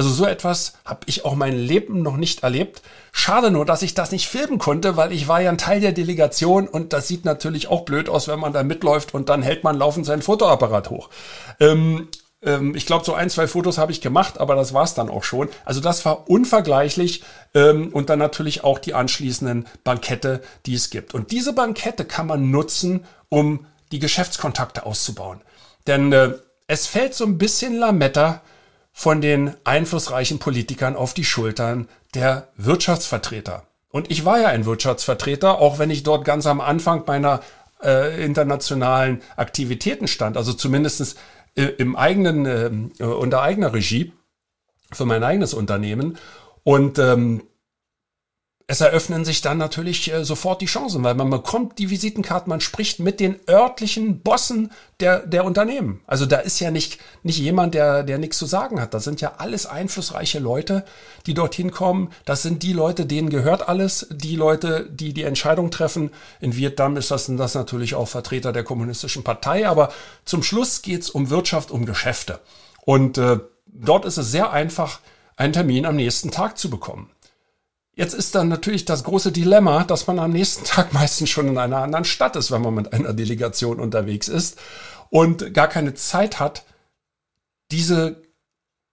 Also 0.00 0.08
so 0.08 0.24
etwas 0.24 0.72
habe 0.86 1.00
ich 1.04 1.26
auch 1.26 1.34
mein 1.34 1.54
Leben 1.58 2.00
noch 2.00 2.16
nicht 2.16 2.42
erlebt. 2.42 2.80
Schade 3.12 3.50
nur, 3.50 3.66
dass 3.66 3.82
ich 3.82 3.92
das 3.92 4.12
nicht 4.12 4.28
filmen 4.28 4.58
konnte, 4.58 4.96
weil 4.96 5.12
ich 5.12 5.28
war 5.28 5.42
ja 5.42 5.50
ein 5.50 5.58
Teil 5.58 5.82
der 5.82 5.92
Delegation 5.92 6.66
und 6.66 6.94
das 6.94 7.06
sieht 7.06 7.26
natürlich 7.26 7.68
auch 7.68 7.82
blöd 7.82 8.08
aus, 8.08 8.26
wenn 8.26 8.40
man 8.40 8.54
da 8.54 8.62
mitläuft 8.62 9.12
und 9.12 9.28
dann 9.28 9.42
hält 9.42 9.62
man 9.62 9.76
laufend 9.76 10.06
seinen 10.06 10.22
Fotoapparat 10.22 10.88
hoch. 10.88 11.10
Ähm, 11.60 12.08
ähm, 12.42 12.74
ich 12.74 12.86
glaube, 12.86 13.04
so 13.04 13.12
ein, 13.12 13.28
zwei 13.28 13.46
Fotos 13.46 13.76
habe 13.76 13.92
ich 13.92 14.00
gemacht, 14.00 14.40
aber 14.40 14.54
das 14.54 14.72
war's 14.72 14.94
dann 14.94 15.10
auch 15.10 15.22
schon. 15.22 15.50
Also 15.66 15.82
das 15.82 16.02
war 16.06 16.30
unvergleichlich 16.30 17.22
ähm, 17.52 17.90
und 17.92 18.08
dann 18.08 18.20
natürlich 18.20 18.64
auch 18.64 18.78
die 18.78 18.94
anschließenden 18.94 19.66
Bankette, 19.84 20.40
die 20.64 20.76
es 20.76 20.88
gibt. 20.88 21.12
Und 21.12 21.30
diese 21.30 21.52
Bankette 21.52 22.06
kann 22.06 22.26
man 22.26 22.50
nutzen, 22.50 23.04
um 23.28 23.66
die 23.92 23.98
Geschäftskontakte 23.98 24.86
auszubauen. 24.86 25.42
Denn 25.86 26.10
äh, 26.10 26.38
es 26.68 26.86
fällt 26.86 27.12
so 27.12 27.26
ein 27.26 27.36
bisschen 27.36 27.74
Lametta 27.74 28.40
von 28.92 29.20
den 29.20 29.54
einflussreichen 29.64 30.38
Politikern 30.38 30.96
auf 30.96 31.14
die 31.14 31.24
Schultern 31.24 31.88
der 32.14 32.48
Wirtschaftsvertreter. 32.56 33.64
Und 33.90 34.10
ich 34.10 34.24
war 34.24 34.40
ja 34.40 34.48
ein 34.48 34.66
Wirtschaftsvertreter, 34.66 35.58
auch 35.58 35.78
wenn 35.78 35.90
ich 35.90 36.02
dort 36.02 36.24
ganz 36.24 36.46
am 36.46 36.60
Anfang 36.60 37.04
meiner 37.06 37.40
äh, 37.82 38.24
internationalen 38.24 39.22
Aktivitäten 39.36 40.06
stand. 40.06 40.36
Also 40.36 40.52
zumindestens 40.52 41.16
äh, 41.56 41.64
im 41.64 41.96
eigenen, 41.96 42.46
ähm, 42.46 42.92
äh, 42.98 43.04
unter 43.04 43.42
eigener 43.42 43.72
Regie 43.72 44.12
für 44.92 45.06
mein 45.06 45.24
eigenes 45.24 45.54
Unternehmen. 45.54 46.18
Und 46.62 46.98
ähm, 46.98 47.42
es 48.70 48.80
eröffnen 48.80 49.24
sich 49.24 49.40
dann 49.40 49.58
natürlich 49.58 50.12
äh, 50.12 50.24
sofort 50.24 50.60
die 50.60 50.66
Chancen, 50.66 51.02
weil 51.02 51.16
man 51.16 51.28
bekommt 51.28 51.80
die 51.80 51.90
Visitenkarten, 51.90 52.48
man 52.48 52.60
spricht 52.60 53.00
mit 53.00 53.18
den 53.18 53.34
örtlichen 53.48 54.20
Bossen 54.20 54.70
der, 55.00 55.26
der 55.26 55.44
Unternehmen. 55.44 56.02
Also 56.06 56.24
da 56.24 56.36
ist 56.36 56.60
ja 56.60 56.70
nicht, 56.70 57.00
nicht 57.24 57.40
jemand, 57.40 57.74
der, 57.74 58.04
der 58.04 58.18
nichts 58.18 58.38
zu 58.38 58.46
sagen 58.46 58.80
hat. 58.80 58.94
Das 58.94 59.02
sind 59.02 59.20
ja 59.20 59.32
alles 59.38 59.66
einflussreiche 59.66 60.38
Leute, 60.38 60.84
die 61.26 61.34
dorthin 61.34 61.72
kommen. 61.72 62.10
Das 62.24 62.42
sind 62.42 62.62
die 62.62 62.72
Leute, 62.72 63.06
denen 63.06 63.28
gehört 63.28 63.68
alles. 63.68 64.06
Die 64.08 64.36
Leute, 64.36 64.88
die 64.88 65.12
die 65.14 65.24
Entscheidung 65.24 65.72
treffen. 65.72 66.12
In 66.40 66.54
Vietnam 66.54 66.96
ist 66.96 67.10
das, 67.10 67.26
das 67.26 67.56
natürlich 67.56 67.96
auch 67.96 68.06
Vertreter 68.06 68.52
der 68.52 68.62
kommunistischen 68.62 69.24
Partei. 69.24 69.66
Aber 69.66 69.92
zum 70.24 70.44
Schluss 70.44 70.82
geht's 70.82 71.10
um 71.10 71.28
Wirtschaft, 71.28 71.72
um 71.72 71.86
Geschäfte. 71.86 72.38
Und 72.84 73.18
äh, 73.18 73.40
dort 73.66 74.04
ist 74.04 74.16
es 74.16 74.30
sehr 74.30 74.52
einfach, 74.52 75.00
einen 75.36 75.54
Termin 75.54 75.86
am 75.86 75.96
nächsten 75.96 76.30
Tag 76.30 76.56
zu 76.56 76.70
bekommen. 76.70 77.10
Jetzt 77.94 78.14
ist 78.14 78.34
dann 78.34 78.48
natürlich 78.48 78.84
das 78.84 79.04
große 79.04 79.32
Dilemma, 79.32 79.84
dass 79.84 80.06
man 80.06 80.18
am 80.18 80.32
nächsten 80.32 80.64
Tag 80.66 80.92
meistens 80.92 81.30
schon 81.30 81.48
in 81.48 81.58
einer 81.58 81.78
anderen 81.78 82.04
Stadt 82.04 82.36
ist, 82.36 82.50
wenn 82.50 82.62
man 82.62 82.74
mit 82.74 82.92
einer 82.92 83.12
Delegation 83.12 83.80
unterwegs 83.80 84.28
ist 84.28 84.58
und 85.10 85.52
gar 85.54 85.68
keine 85.68 85.94
Zeit 85.94 86.38
hat, 86.40 86.64
diese 87.70 88.22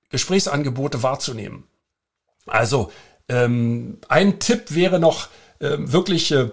Gesprächsangebote 0.10 1.04
wahrzunehmen. 1.04 1.66
Also 2.46 2.92
ähm, 3.30 4.00
ein 4.08 4.39
Tipp 4.39 4.74
wäre 4.74 5.00
noch 5.00 5.30
äh, 5.60 5.77
wirklich 5.80 6.32
äh, 6.32 6.50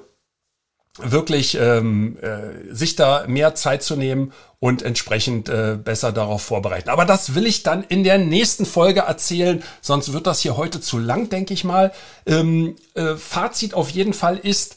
wirklich 0.99 1.59
ähm, 1.61 2.17
äh, 2.21 2.73
sich 2.73 2.95
da 2.95 3.25
mehr 3.27 3.55
Zeit 3.55 3.83
zu 3.83 3.97
nehmen 3.97 4.33
und 4.61 4.83
entsprechend 4.83 5.49
äh, 5.49 5.77
besser 5.83 6.13
darauf 6.13 6.43
vorbereiten. 6.43 6.89
Aber 6.89 7.05
das 7.05 7.35
will 7.35 7.47
ich 7.47 7.65
dann 7.65 7.83
in 7.83 8.05
der 8.05 8.19
nächsten 8.19 8.65
Folge 8.65 9.01
erzählen, 9.01 9.63
sonst 9.81 10.13
wird 10.13 10.27
das 10.27 10.41
hier 10.41 10.57
heute 10.57 10.81
zu 10.81 10.99
lang, 10.99 11.29
denke 11.29 11.53
ich 11.53 11.65
mal. 11.65 11.93
Ähm, 12.27 12.77
äh, 12.95 13.17
Fazit 13.17 13.75
auf 13.75 13.91
jeden 13.91 14.13
Fall 14.13 14.39
ist, 14.39 14.77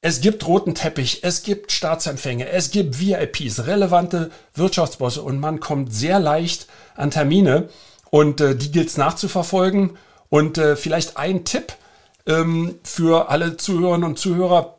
es 0.00 0.20
gibt 0.20 0.46
roten 0.46 0.76
Teppich, 0.76 1.24
es 1.24 1.42
gibt 1.42 1.72
Staatsempfänge, 1.72 2.48
es 2.48 2.70
gibt 2.70 3.00
VIPs, 3.00 3.66
relevante 3.66 4.30
Wirtschaftsbosse 4.54 5.22
und 5.22 5.40
man 5.40 5.58
kommt 5.58 5.92
sehr 5.92 6.20
leicht 6.20 6.68
an 6.94 7.10
Termine 7.10 7.68
und 8.10 8.40
äh, 8.40 8.54
die 8.54 8.70
gilt 8.70 8.88
es 8.88 8.96
nachzuverfolgen. 8.96 9.96
Und 10.30 10.58
äh, 10.58 10.76
vielleicht 10.76 11.16
ein 11.16 11.44
Tipp 11.44 11.72
ähm, 12.26 12.78
für 12.82 13.30
alle 13.30 13.56
Zuhörerinnen 13.56 14.08
und 14.10 14.18
Zuhörer, 14.18 14.77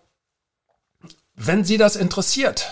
wenn 1.41 1.63
Sie 1.63 1.77
das 1.77 1.95
interessiert, 1.95 2.69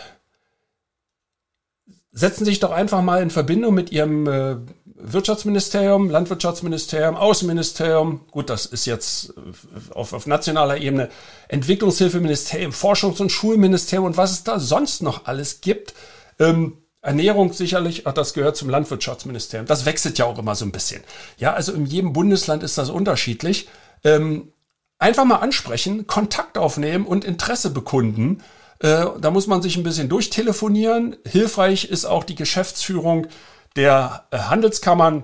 setzen 2.12 2.44
Sie 2.44 2.52
sich 2.52 2.60
doch 2.60 2.72
einfach 2.72 3.02
mal 3.02 3.22
in 3.22 3.30
Verbindung 3.30 3.74
mit 3.74 3.94
Ihrem 3.94 4.28
äh, 4.28 4.58
Wirtschaftsministerium, 4.86 6.10
Landwirtschaftsministerium, 6.10 7.16
Außenministerium, 7.16 8.28
gut, 8.30 8.50
das 8.50 8.66
ist 8.66 8.86
jetzt 8.86 9.30
äh, 9.30 9.94
auf, 9.94 10.12
auf 10.12 10.28
nationaler 10.28 10.78
Ebene, 10.78 11.10
Entwicklungshilfeministerium, 11.48 12.74
Forschungs- 12.74 13.22
und 13.22 13.32
Schulministerium 13.32 14.06
und 14.06 14.18
was 14.18 14.32
es 14.32 14.44
da 14.44 14.60
sonst 14.60 15.02
noch 15.02 15.28
alles 15.28 15.62
gibt. 15.62 15.94
Ähm, 16.38 16.78
Ernährung 17.02 17.54
sicherlich, 17.54 18.06
ach, 18.06 18.14
das 18.14 18.34
gehört 18.34 18.58
zum 18.58 18.70
Landwirtschaftsministerium. 18.70 19.66
Das 19.66 19.86
wechselt 19.86 20.18
ja 20.18 20.26
auch 20.26 20.40
immer 20.40 20.56
so 20.56 20.66
ein 20.66 20.74
bisschen. 20.74 21.04
Ja, 21.38 21.54
also 21.54 21.72
in 21.72 21.86
jedem 21.86 22.12
Bundesland 22.12 22.64
ist 22.64 22.78
das 22.78 22.90
unterschiedlich. 22.90 23.70
Ähm, 24.04 24.52
einfach 25.00 25.24
mal 25.24 25.38
ansprechen, 25.38 26.06
Kontakt 26.06 26.58
aufnehmen 26.58 27.06
und 27.06 27.24
Interesse 27.24 27.70
bekunden. 27.70 28.44
Äh, 28.80 29.06
da 29.20 29.32
muss 29.32 29.48
man 29.48 29.62
sich 29.62 29.78
ein 29.78 29.84
bisschen 29.84 30.10
durchtelefonieren. 30.10 31.16
Hilfreich 31.26 31.86
ist 31.86 32.06
auch 32.06 32.24
die 32.24 32.36
Geschäftsführung 32.36 33.28
der 33.76 34.26
äh, 34.32 34.38
Handelskammern, 34.38 35.24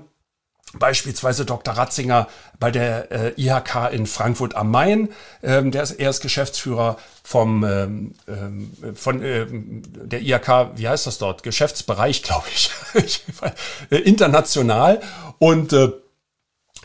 beispielsweise 0.74 1.46
Dr. 1.46 1.76
Ratzinger 1.76 2.28
bei 2.60 2.72
der 2.72 3.12
äh, 3.12 3.34
IHK 3.38 3.92
in 3.92 4.08
Frankfurt 4.08 4.56
am 4.56 4.72
Main. 4.72 5.10
Ähm, 5.44 5.72
der 5.72 5.84
ist, 5.84 5.92
er 5.92 6.10
ist 6.10 6.22
Geschäftsführer 6.22 6.98
vom, 7.24 7.64
ähm, 7.64 8.16
ähm, 8.28 8.72
von 8.96 9.22
der 9.22 10.22
IHK, 10.22 10.72
wie 10.76 10.88
heißt 10.88 11.06
das 11.06 11.20
dort? 11.20 11.44
Geschäftsbereich, 11.44 12.24
glaube 12.24 12.48
ich, 12.54 13.24
international. 13.90 15.00
Und 15.38 15.76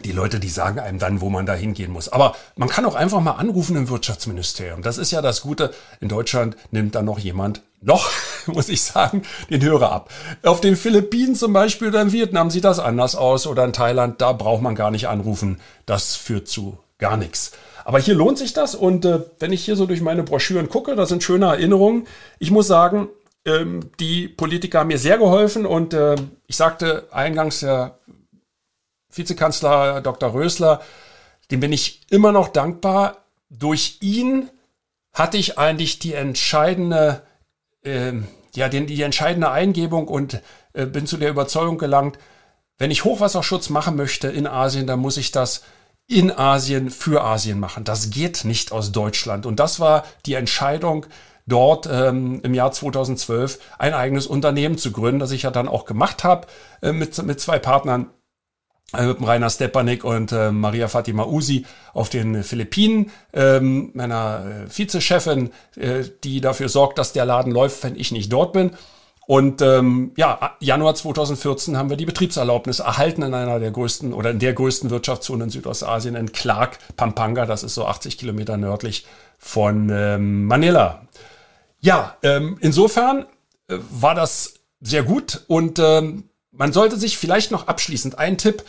die 0.05 0.13
Leute, 0.13 0.41
die 0.41 0.49
sagen 0.49 0.79
einem 0.79 0.99
dann, 0.99 1.21
wo 1.21 1.31
man 1.31 1.47
da 1.47 1.55
hingehen 1.55 1.93
muss. 1.93 2.09
Aber 2.09 2.35
man 2.57 2.69
kann 2.69 2.85
auch 2.85 2.95
einfach 2.95 3.21
mal 3.21 3.33
anrufen 3.33 3.77
im 3.77 3.89
Wirtschaftsministerium. 3.89 4.83
Das 4.83 4.99
ist 4.99 5.11
ja 5.11 5.23
das 5.23 5.43
Gute. 5.43 5.73
In 6.01 6.09
Deutschland 6.09 6.57
nimmt 6.71 6.95
dann 6.95 7.05
noch 7.05 7.19
jemand, 7.19 7.63
noch, 7.81 8.11
muss 8.47 8.69
ich 8.69 8.83
sagen, 8.83 9.23
den 9.51 9.63
Hörer 9.63 9.93
ab. 9.93 10.11
Auf 10.43 10.61
den 10.61 10.77
Philippinen 10.77 11.35
zum 11.35 11.53
Beispiel 11.53 11.89
oder 11.89 12.03
in 12.03 12.13
Vietnam 12.13 12.51
sieht 12.51 12.65
das 12.65 12.79
anders 12.79 13.15
aus 13.15 13.47
oder 13.47 13.65
in 13.65 13.73
Thailand, 13.73 14.21
da 14.21 14.33
braucht 14.33 14.63
man 14.63 14.75
gar 14.75 14.91
nicht 14.91 15.09
anrufen. 15.09 15.61
Das 15.87 16.17
führt 16.17 16.49
zu 16.49 16.79
gar 16.99 17.17
nichts. 17.17 17.53
Aber 17.85 18.01
hier 18.01 18.15
lohnt 18.15 18.37
sich 18.37 18.53
das 18.53 18.75
und 18.75 19.05
äh, 19.05 19.21
wenn 19.39 19.53
ich 19.53 19.65
hier 19.65 19.77
so 19.77 19.87
durch 19.87 20.03
meine 20.03 20.23
Broschüren 20.23 20.69
gucke, 20.69 20.95
da 20.95 21.07
sind 21.07 21.23
schöne 21.23 21.47
Erinnerungen. 21.47 22.07
Ich 22.39 22.51
muss 22.51 22.67
sagen, 22.67 23.09
ähm, 23.47 23.81
die 23.99 24.29
Politiker 24.29 24.81
haben 24.81 24.89
mir 24.89 24.99
sehr 24.99 25.17
geholfen 25.17 25.65
und 25.65 25.95
äh, 25.95 26.17
ich 26.47 26.57
sagte 26.57 27.07
eingangs, 27.13 27.61
der 27.61 27.99
Vizekanzler 29.19 30.01
Dr. 30.01 30.33
Rösler, 30.33 30.81
dem 31.51 31.61
bin 31.61 31.73
ich 31.73 32.01
immer 32.11 32.33
noch 32.33 32.49
dankbar. 32.49 33.25
Durch 33.51 33.99
ihn 34.01 34.51
hatte 35.13 35.37
ich 35.37 35.59
eigentlich 35.59 35.99
die 35.99 36.15
entscheidende, 36.15 37.23
äh, 37.83 38.13
ja, 38.55 38.69
den, 38.69 38.87
die 38.87 39.03
entscheidende 39.03 39.51
Eingebung 39.51 40.09
und 40.09 40.41
äh, 40.73 40.87
bin 40.87 41.07
zu 41.07 41.17
der 41.17 41.31
Überzeugung 41.31 41.79
gelangt, 41.79 42.19
wenn 42.79 42.91
ich 42.91 43.05
Hochwasserschutz 43.05 43.71
machen 43.71 43.97
möchte 43.97 44.29
in 44.29 44.47
Asien, 44.47 44.87
dann 44.87 45.01
muss 45.01 45.17
ich 45.17 45.33
das 45.33 45.63
in 46.07 46.31
Asien 46.31 46.91
für 46.91 47.23
Asien 47.23 47.61
machen. 47.61 47.85
Das 47.85 48.11
geht 48.11 48.45
nicht 48.45 48.73
aus 48.73 48.93
Deutschland. 48.93 49.45
Und 49.45 49.61
das 49.61 49.81
war 49.81 50.05
die 50.25 50.35
Entscheidung, 50.35 51.07
dort 51.49 51.89
ähm, 51.91 52.41
im 52.43 52.55
Jahr 52.55 52.73
2012 52.73 53.59
ein 53.79 53.95
eigenes 53.95 54.27
Unternehmen 54.27 54.79
zu 54.79 54.93
gründen, 54.93 55.19
das 55.19 55.33
ich 55.33 55.43
ja 55.43 55.51
dann 55.51 55.67
auch 55.67 55.87
gemacht 55.87 56.23
habe 56.23 56.47
äh, 56.83 56.93
mit, 56.93 57.21
mit 57.23 57.41
zwei 57.41 57.59
Partnern, 57.59 58.11
mit 58.93 59.19
dem 59.19 59.25
Rainer 59.25 59.51
Stepanik 59.51 60.03
und 60.03 60.33
äh, 60.33 60.51
Maria 60.51 60.89
Fatima 60.89 61.27
Usi 61.27 61.67
auf 61.93 62.09
den 62.09 62.43
Philippinen, 62.43 63.11
ähm, 63.35 63.91
meiner 63.93 64.67
äh, 64.67 64.79
Vizechefin, 64.79 65.51
äh, 65.77 66.05
die 66.25 66.41
dafür 66.41 66.69
sorgt, 66.69 66.99
dass 66.99 67.13
der 67.13 67.27
Laden 67.27 67.53
läuft, 67.53 67.85
wenn 67.85 67.97
ich 67.97 68.13
nicht 68.13 68.33
dort 68.33 68.55
bin. 68.55 68.71
Und 69.27 69.61
ähm, 69.61 70.13
ja, 70.17 70.57
Januar 70.59 70.95
2014 70.95 71.77
haben 71.77 71.91
wir 71.91 71.99
die 71.99 72.07
Betriebserlaubnis 72.07 72.79
erhalten 72.79 73.21
in 73.21 73.35
einer 73.35 73.61
der 73.61 73.71
größten 73.71 74.15
oder 74.15 74.31
in 74.31 74.39
der 74.39 74.55
größten 74.55 74.89
Wirtschaftszone 74.89 75.45
in 75.45 75.51
Südostasien, 75.51 76.15
in 76.15 76.33
Clark, 76.33 76.79
Pampanga. 76.97 77.45
Das 77.45 77.63
ist 77.63 77.75
so 77.75 77.85
80 77.85 78.17
Kilometer 78.17 78.57
nördlich 78.57 79.05
von 79.37 79.91
ähm, 79.93 80.47
Manila. 80.47 81.03
Ja, 81.81 82.17
ähm, 82.23 82.57
insofern 82.63 83.27
äh, 83.69 83.77
war 83.91 84.15
das 84.15 84.55
sehr 84.81 85.03
gut 85.03 85.45
und 85.47 85.79
ähm, 85.79 86.31
man 86.59 86.73
sollte 86.73 86.99
sich 86.99 87.17
vielleicht 87.17 87.53
noch 87.53 87.69
abschließend 87.69 88.19
ein 88.19 88.37
Tipp. 88.37 88.65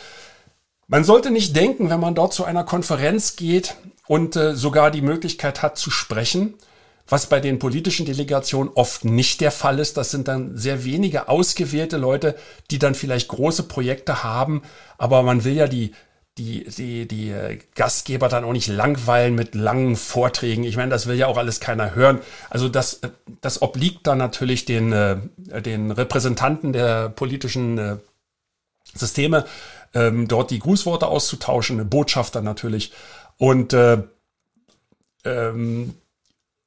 Man 0.86 1.04
sollte 1.04 1.30
nicht 1.30 1.54
denken, 1.56 1.90
wenn 1.90 2.00
man 2.00 2.14
dort 2.14 2.32
zu 2.32 2.44
einer 2.44 2.64
Konferenz 2.64 3.36
geht 3.36 3.74
und 4.06 4.36
äh, 4.36 4.54
sogar 4.54 4.92
die 4.92 5.02
Möglichkeit 5.02 5.60
hat 5.60 5.76
zu 5.76 5.90
sprechen, 5.90 6.54
was 7.08 7.26
bei 7.26 7.40
den 7.40 7.58
politischen 7.58 8.06
Delegationen 8.06 8.70
oft 8.74 9.04
nicht 9.04 9.40
der 9.40 9.50
Fall 9.50 9.80
ist. 9.80 9.96
Das 9.96 10.12
sind 10.12 10.28
dann 10.28 10.56
sehr 10.56 10.84
wenige 10.84 11.28
ausgewählte 11.28 11.96
Leute, 11.96 12.36
die 12.70 12.78
dann 12.78 12.94
vielleicht 12.94 13.28
große 13.28 13.64
Projekte 13.64 14.22
haben, 14.22 14.62
aber 14.96 15.24
man 15.24 15.42
will 15.42 15.54
ja 15.54 15.66
die 15.66 15.92
die, 16.40 16.64
die, 16.64 17.06
die 17.06 17.30
äh, 17.30 17.58
Gastgeber 17.74 18.28
dann 18.28 18.44
auch 18.44 18.52
nicht 18.52 18.68
langweilen 18.68 19.34
mit 19.34 19.54
langen 19.54 19.96
Vorträgen. 19.96 20.64
Ich 20.64 20.76
meine, 20.76 20.90
das 20.90 21.06
will 21.06 21.16
ja 21.16 21.26
auch 21.26 21.36
alles 21.36 21.60
keiner 21.60 21.94
hören. 21.94 22.20
Also 22.48 22.68
das, 22.68 22.94
äh, 22.94 23.10
das 23.42 23.60
obliegt 23.60 24.06
dann 24.06 24.18
natürlich 24.18 24.64
den, 24.64 24.92
äh, 24.92 25.18
den 25.62 25.90
Repräsentanten 25.90 26.72
der 26.72 27.10
politischen 27.10 28.00
Systeme, 28.94 29.44
ähm, 29.94 30.28
dort 30.28 30.50
die 30.50 30.58
Grußworte 30.58 31.06
auszutauschen, 31.06 31.88
Botschafter 31.88 32.40
natürlich. 32.40 32.92
Und 33.36 33.72
äh, 33.74 34.02
ähm, 35.24 35.94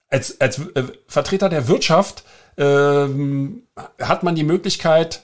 als, 0.10 0.40
als 0.40 0.60
äh, 0.60 0.84
Vertreter 1.08 1.50
der 1.50 1.68
Wirtschaft 1.68 2.24
ähm, 2.58 3.64
hat 4.00 4.22
man 4.22 4.36
die 4.36 4.44
Möglichkeit, 4.44 5.24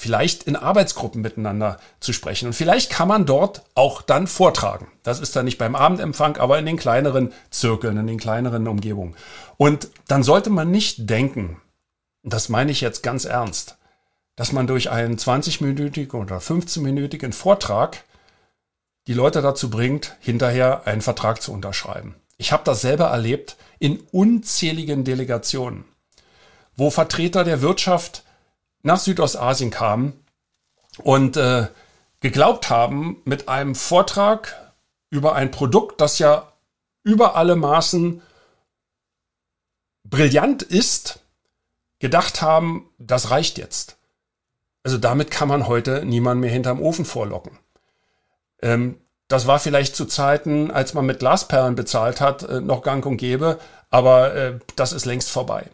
vielleicht 0.00 0.44
in 0.44 0.54
Arbeitsgruppen 0.54 1.22
miteinander 1.22 1.80
zu 1.98 2.12
sprechen. 2.12 2.46
Und 2.46 2.52
vielleicht 2.52 2.88
kann 2.88 3.08
man 3.08 3.26
dort 3.26 3.62
auch 3.74 4.00
dann 4.00 4.28
vortragen. 4.28 4.86
Das 5.02 5.18
ist 5.18 5.34
dann 5.34 5.44
nicht 5.44 5.58
beim 5.58 5.74
Abendempfang, 5.74 6.36
aber 6.36 6.56
in 6.56 6.66
den 6.66 6.76
kleineren 6.76 7.32
Zirkeln, 7.50 7.96
in 7.96 8.06
den 8.06 8.16
kleineren 8.16 8.68
Umgebungen. 8.68 9.16
Und 9.56 9.88
dann 10.06 10.22
sollte 10.22 10.50
man 10.50 10.70
nicht 10.70 11.10
denken, 11.10 11.60
das 12.22 12.48
meine 12.48 12.70
ich 12.70 12.80
jetzt 12.80 13.02
ganz 13.02 13.24
ernst, 13.24 13.76
dass 14.36 14.52
man 14.52 14.68
durch 14.68 14.88
einen 14.88 15.16
20-minütigen 15.16 16.14
oder 16.14 16.38
15-minütigen 16.38 17.32
Vortrag 17.32 18.04
die 19.08 19.14
Leute 19.14 19.42
dazu 19.42 19.68
bringt, 19.68 20.14
hinterher 20.20 20.86
einen 20.86 21.02
Vertrag 21.02 21.42
zu 21.42 21.52
unterschreiben. 21.52 22.14
Ich 22.36 22.52
habe 22.52 22.62
das 22.62 22.82
selber 22.82 23.06
erlebt 23.06 23.56
in 23.80 23.98
unzähligen 24.12 25.02
Delegationen, 25.02 25.86
wo 26.76 26.88
Vertreter 26.88 27.42
der 27.42 27.62
Wirtschaft 27.62 28.22
nach 28.82 28.98
Südostasien 28.98 29.70
kamen 29.70 30.24
und 31.02 31.36
äh, 31.36 31.68
geglaubt 32.20 32.70
haben, 32.70 33.22
mit 33.24 33.48
einem 33.48 33.74
Vortrag 33.74 34.72
über 35.10 35.34
ein 35.34 35.50
Produkt, 35.50 36.00
das 36.00 36.18
ja 36.18 36.52
über 37.02 37.36
alle 37.36 37.56
Maßen 37.56 38.22
brillant 40.04 40.62
ist, 40.62 41.20
gedacht 41.98 42.42
haben, 42.42 42.88
das 42.98 43.30
reicht 43.30 43.58
jetzt. 43.58 43.96
Also 44.82 44.98
damit 44.98 45.30
kann 45.30 45.48
man 45.48 45.66
heute 45.66 46.04
niemand 46.04 46.40
mehr 46.40 46.50
hinterm 46.50 46.80
Ofen 46.80 47.04
vorlocken. 47.04 47.58
Ähm, 48.62 49.00
das 49.28 49.46
war 49.46 49.58
vielleicht 49.58 49.94
zu 49.94 50.06
Zeiten, 50.06 50.70
als 50.70 50.94
man 50.94 51.04
mit 51.04 51.18
Glasperlen 51.18 51.74
bezahlt 51.74 52.20
hat, 52.20 52.42
äh, 52.44 52.60
noch 52.60 52.82
gang 52.82 53.04
und 53.04 53.18
gäbe, 53.18 53.58
aber 53.90 54.34
äh, 54.34 54.58
das 54.76 54.92
ist 54.92 55.04
längst 55.04 55.30
vorbei. 55.30 55.66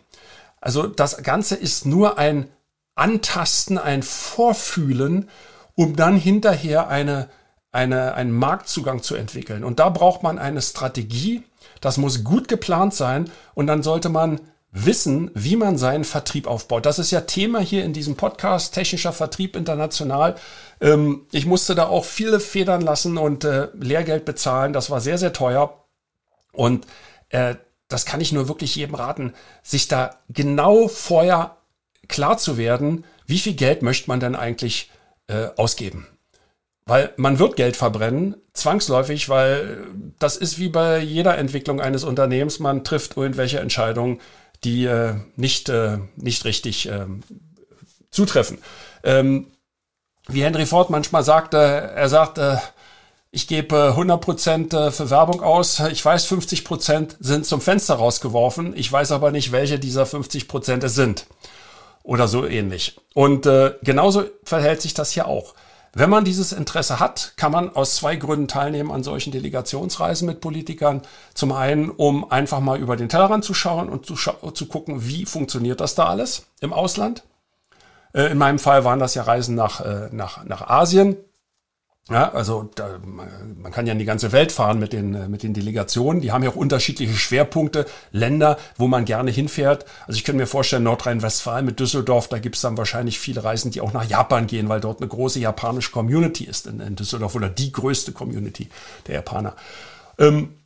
Also 0.61 0.87
das 0.87 1.23
Ganze 1.23 1.55
ist 1.55 1.87
nur 1.87 2.19
ein 2.19 2.51
Antasten, 2.95 3.79
ein 3.79 4.03
Vorfühlen, 4.03 5.29
um 5.75 5.97
dann 5.97 6.17
hinterher 6.17 6.89
eine, 6.89 7.29
eine, 7.73 8.15
einen 8.15 8.33
Marktzugang 8.33 9.03
zu 9.03 9.15
entwickeln. 9.15 9.65
Und 9.65 9.81
da 9.81 9.89
braucht 9.89 10.23
man 10.23 10.39
eine 10.39 10.63
Strategie, 10.63 11.43
das 11.81 11.97
muss 11.99 12.25
gut 12.25 12.49
geplant 12.49 12.95
sein 12.95 13.31
und 13.55 13.67
dann 13.67 13.83
sollte 13.83 14.09
man 14.09 14.41
wissen, 14.75 15.31
wie 15.35 15.57
man 15.57 15.79
seinen 15.79 16.05
Vertrieb 16.05 16.47
aufbaut. 16.49 16.85
Das 16.85 16.99
ist 16.99 17.13
ja 17.13 17.23
Thema 17.23 17.61
hier 17.61 17.85
in 17.85 17.93
diesem 17.93 18.17
Podcast, 18.17 18.75
technischer 18.75 19.13
Vertrieb 19.13 19.55
international. 19.55 20.35
Ähm, 20.81 21.27
ich 21.31 21.47
musste 21.47 21.75
da 21.77 21.87
auch 21.87 22.05
viele 22.05 22.41
Federn 22.41 22.81
lassen 22.81 23.17
und 23.17 23.45
äh, 23.45 23.69
Lehrgeld 23.75 24.25
bezahlen. 24.25 24.73
Das 24.73 24.91
war 24.91 25.01
sehr, 25.01 25.17
sehr 25.17 25.33
teuer. 25.33 25.85
Und 26.53 26.87
äh, 27.29 27.55
das 27.89 28.05
kann 28.05 28.21
ich 28.21 28.33
nur 28.33 28.49
wirklich 28.49 28.75
jedem 28.75 28.97
raten, 28.97 29.35
sich 29.63 29.87
da 29.87 30.19
genau 30.29 30.89
vorher 30.89 31.57
klar 32.09 32.39
zu 32.39 32.57
werden, 32.57 33.05
wie 33.27 33.39
viel 33.39 33.55
Geld 33.55 33.83
möchte 33.83 34.09
man 34.09 34.21
denn 34.21 34.37
eigentlich 34.37 34.91
äh, 35.27 35.49
ausgeben. 35.57 36.07
Weil 36.87 37.13
man 37.17 37.39
wird 37.39 37.57
Geld 37.57 37.77
verbrennen, 37.77 38.37
zwangsläufig, 38.53 39.29
weil 39.29 39.87
das 40.19 40.37
ist 40.37 40.59
wie 40.59 40.69
bei 40.69 40.99
jeder 40.99 41.39
Entwicklung 41.39 41.81
eines 41.81 42.05
Unternehmens, 42.05 42.59
man 42.59 42.85
trifft 42.85 43.17
irgendwelche 43.17 43.61
Entscheidungen, 43.61 44.21
die 44.65 44.85
äh, 44.85 45.15
nicht, 45.37 45.69
äh, 45.71 45.99
nicht 46.17 46.45
richtig 46.45 46.89
äh, 46.89 47.07
zutreffen. 48.11 48.59
Ähm, 49.03 49.49
wie 50.29 50.43
Henry 50.43 50.67
Ford 50.67 50.91
manchmal 50.91 51.23
sagte, 51.23 51.57
er 51.57 52.09
sagte, 52.09 52.61
ich 53.31 53.49
gebe 53.49 53.95
100% 53.97 54.77
äh, 54.77 54.91
für 54.93 55.11
Werbung 55.11 55.43
aus. 55.43 55.81
Ich 55.91 56.05
weiß, 56.05 56.31
50% 56.31 57.17
sind 57.19 57.45
zum 57.45 57.61
Fenster 57.61 57.95
rausgeworfen. 57.95 58.77
Ich 58.77 58.91
weiß 58.91 59.11
aber 59.11 59.33
nicht, 59.33 59.51
welche 59.51 59.79
dieser 59.79 60.05
50% 60.05 60.85
es 60.85 60.95
sind. 60.95 61.27
Oder 62.05 62.29
so 62.29 62.47
ähnlich. 62.47 63.01
Und 63.15 63.47
äh, 63.47 63.75
genauso 63.83 64.25
verhält 64.45 64.83
sich 64.83 64.95
das 64.95 65.11
hier 65.11 65.27
auch. 65.27 65.55
Wenn 65.95 66.11
man 66.11 66.25
dieses 66.25 66.53
Interesse 66.53 67.01
hat, 67.01 67.33
kann 67.37 67.51
man 67.51 67.75
aus 67.75 67.97
zwei 67.97 68.17
Gründen 68.17 68.47
teilnehmen 68.47 68.91
an 68.91 69.03
solchen 69.03 69.33
Delegationsreisen 69.33 70.27
mit 70.27 70.41
Politikern. 70.41 71.03
Zum 71.33 71.53
einen, 71.53 71.89
um 71.89 72.31
einfach 72.31 72.61
mal 72.61 72.79
über 72.79 72.97
den 72.97 73.09
Tellerrand 73.09 73.45
zu 73.45 73.55
schauen 73.55 73.89
und 73.89 74.05
zu, 74.05 74.17
scha 74.17 74.35
zu 74.53 74.67
gucken, 74.67 75.07
wie 75.07 75.25
funktioniert 75.25 75.81
das 75.81 75.95
da 75.95 76.07
alles 76.07 76.47
im 76.61 76.75
Ausland. 76.75 77.23
Äh, 78.13 78.31
in 78.31 78.39
meinem 78.39 78.59
Fall 78.59 78.85
waren 78.85 78.99
das 78.99 79.15
ja 79.15 79.23
Reisen 79.23 79.55
nach, 79.55 79.81
äh, 79.81 80.09
nach, 80.13 80.45
nach 80.45 80.69
Asien. 80.69 81.17
Ja, 82.11 82.31
also 82.33 82.69
da, 82.75 82.99
man 83.03 83.73
kann 83.73 83.87
ja 83.87 83.93
in 83.93 83.99
die 83.99 84.05
ganze 84.05 84.31
Welt 84.33 84.53
fahren 84.53 84.79
mit 84.79 84.93
den, 84.93 85.15
äh, 85.15 85.27
mit 85.27 85.43
den 85.43 85.55
Delegationen. 85.55 86.21
Die 86.21 86.33
haben 86.33 86.43
ja 86.43 86.51
auch 86.51 86.57
unterschiedliche 86.57 87.15
Schwerpunkte, 87.15 87.87
Länder, 88.13 88.59
wo 88.77 88.89
man 88.89 89.07
gerne 89.07 89.31
hinfährt. 89.31 89.87
Also 90.07 90.19
ich 90.19 90.25
könnte 90.25 90.43
mir 90.43 90.47
vorstellen, 90.47 90.83
Nordrhein-Westfalen 90.83 91.65
mit 91.65 91.81
Düsseldorf, 91.81 92.29
da 92.29 92.39
gibt 92.39 92.57
es 92.57 92.63
dann 92.63 92.77
wahrscheinlich 92.77 93.19
viele 93.19 93.43
Reisen, 93.43 93.71
die 93.71 93.81
auch 93.81 93.95
nach 93.95 94.05
Japan 94.05 94.47
gehen, 94.47 94.69
weil 94.69 94.81
dort 94.81 95.01
eine 95.01 95.09
große 95.09 95.41
japanische 95.41 95.93
Community 95.93 96.45
ist 96.45 96.67
in, 96.67 96.81
in 96.81 96.95
Düsseldorf 96.95 97.37
oder 97.37 97.49
die 97.49 97.73
größte 97.73 98.13
Community 98.13 98.69
der 99.07 99.15
Japaner. 99.15 99.57
Ähm, 100.19 100.57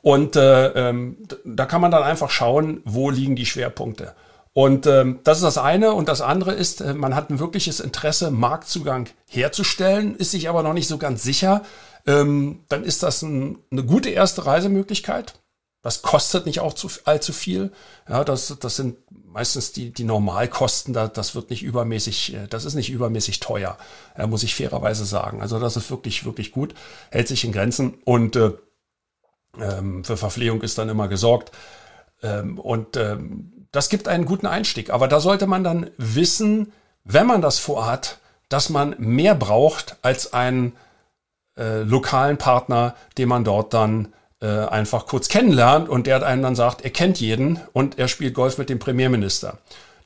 und 0.00 0.36
äh, 0.36 0.68
ähm, 0.88 1.18
da 1.44 1.66
kann 1.66 1.82
man 1.82 1.90
dann 1.90 2.02
einfach 2.02 2.30
schauen, 2.30 2.80
wo 2.86 3.10
liegen 3.10 3.36
die 3.36 3.44
Schwerpunkte. 3.44 4.14
Und 4.56 4.86
ähm, 4.86 5.20
das 5.22 5.36
ist 5.36 5.44
das 5.44 5.58
eine. 5.58 5.92
Und 5.92 6.08
das 6.08 6.22
andere 6.22 6.54
ist, 6.54 6.80
äh, 6.80 6.94
man 6.94 7.14
hat 7.14 7.28
ein 7.28 7.40
wirkliches 7.40 7.78
Interesse, 7.78 8.30
Marktzugang 8.30 9.06
herzustellen, 9.28 10.16
ist 10.16 10.30
sich 10.30 10.48
aber 10.48 10.62
noch 10.62 10.72
nicht 10.72 10.88
so 10.88 10.96
ganz 10.96 11.22
sicher. 11.22 11.62
Ähm, 12.06 12.60
dann 12.70 12.82
ist 12.82 13.02
das 13.02 13.20
ein, 13.20 13.58
eine 13.70 13.84
gute 13.84 14.08
erste 14.08 14.46
Reisemöglichkeit. 14.46 15.34
Das 15.82 16.00
kostet 16.00 16.46
nicht 16.46 16.60
auch 16.60 16.72
zu, 16.72 16.88
allzu 17.04 17.34
viel. 17.34 17.70
Ja, 18.08 18.24
das, 18.24 18.56
das 18.58 18.76
sind 18.76 18.96
meistens 19.26 19.72
die, 19.72 19.92
die 19.92 20.04
Normalkosten. 20.04 20.94
Da, 20.94 21.06
das 21.06 21.34
wird 21.34 21.50
nicht 21.50 21.62
übermäßig, 21.62 22.32
äh, 22.32 22.46
das 22.48 22.64
ist 22.64 22.76
nicht 22.76 22.88
übermäßig 22.88 23.40
teuer, 23.40 23.76
äh, 24.16 24.26
muss 24.26 24.42
ich 24.42 24.54
fairerweise 24.54 25.04
sagen. 25.04 25.42
Also 25.42 25.60
das 25.60 25.76
ist 25.76 25.90
wirklich, 25.90 26.24
wirklich 26.24 26.50
gut, 26.50 26.74
hält 27.10 27.28
sich 27.28 27.44
in 27.44 27.52
Grenzen 27.52 27.98
und 28.06 28.36
äh, 28.36 28.52
ähm, 29.60 30.02
für 30.02 30.16
Verpflegung 30.16 30.62
ist 30.62 30.78
dann 30.78 30.88
immer 30.88 31.08
gesorgt. 31.08 31.52
Ähm, 32.22 32.58
und 32.58 32.96
ähm, 32.96 33.52
das 33.72 33.88
gibt 33.88 34.08
einen 34.08 34.24
guten 34.24 34.46
Einstieg. 34.46 34.90
Aber 34.90 35.08
da 35.08 35.20
sollte 35.20 35.46
man 35.46 35.64
dann 35.64 35.90
wissen, 35.98 36.72
wenn 37.04 37.26
man 37.26 37.42
das 37.42 37.58
vorhat, 37.58 38.18
dass 38.48 38.68
man 38.68 38.94
mehr 38.98 39.34
braucht 39.34 39.96
als 40.02 40.32
einen 40.32 40.72
äh, 41.58 41.82
lokalen 41.82 42.38
Partner, 42.38 42.94
den 43.18 43.28
man 43.28 43.44
dort 43.44 43.74
dann 43.74 44.12
äh, 44.40 44.46
einfach 44.46 45.06
kurz 45.06 45.28
kennenlernt 45.28 45.88
und 45.88 46.06
der 46.06 46.24
einem 46.24 46.42
dann 46.42 46.54
sagt, 46.54 46.82
er 46.82 46.90
kennt 46.90 47.20
jeden 47.20 47.60
und 47.72 47.98
er 47.98 48.08
spielt 48.08 48.34
Golf 48.34 48.58
mit 48.58 48.68
dem 48.68 48.78
Premierminister. 48.78 49.58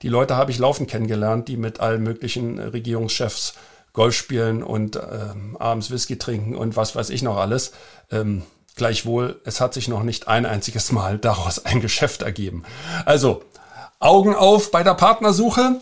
Die 0.02 0.08
Leute 0.08 0.36
habe 0.36 0.50
ich 0.50 0.58
laufend 0.58 0.88
kennengelernt, 0.88 1.48
die 1.48 1.56
mit 1.56 1.80
allen 1.80 2.02
möglichen 2.02 2.58
Regierungschefs 2.58 3.54
Golf 3.92 4.14
spielen 4.14 4.62
und 4.62 4.96
ähm, 4.96 5.56
abends 5.58 5.90
Whisky 5.90 6.16
trinken 6.16 6.54
und 6.54 6.76
was 6.76 6.94
weiß 6.94 7.10
ich 7.10 7.22
noch 7.22 7.36
alles. 7.36 7.72
Ähm, 8.10 8.42
gleichwohl, 8.76 9.40
es 9.44 9.60
hat 9.60 9.74
sich 9.74 9.88
noch 9.88 10.02
nicht 10.02 10.28
ein 10.28 10.46
einziges 10.46 10.92
Mal 10.92 11.18
daraus 11.18 11.64
ein 11.64 11.80
Geschäft 11.80 12.22
ergeben. 12.22 12.64
Also 13.04 13.42
Augen 14.00 14.34
auf 14.34 14.70
bei 14.70 14.82
der 14.82 14.94
Partnersuche. 14.94 15.80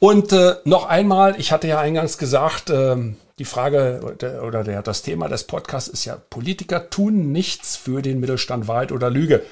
Und 0.00 0.32
äh, 0.32 0.56
noch 0.64 0.86
einmal, 0.86 1.38
ich 1.38 1.52
hatte 1.52 1.68
ja 1.68 1.78
eingangs 1.78 2.18
gesagt, 2.18 2.70
äh, 2.70 2.96
die 3.38 3.44
Frage 3.44 4.00
oder, 4.02 4.42
oder 4.42 4.64
der, 4.64 4.82
das 4.82 5.02
Thema 5.02 5.28
des 5.28 5.44
Podcasts 5.44 5.88
ist 5.88 6.04
ja, 6.04 6.16
Politiker 6.16 6.90
tun 6.90 7.32
nichts 7.32 7.76
für 7.76 8.02
den 8.02 8.18
Mittelstand, 8.18 8.66
Wahrheit 8.66 8.92
oder 8.92 9.10
Lüge. 9.10 9.42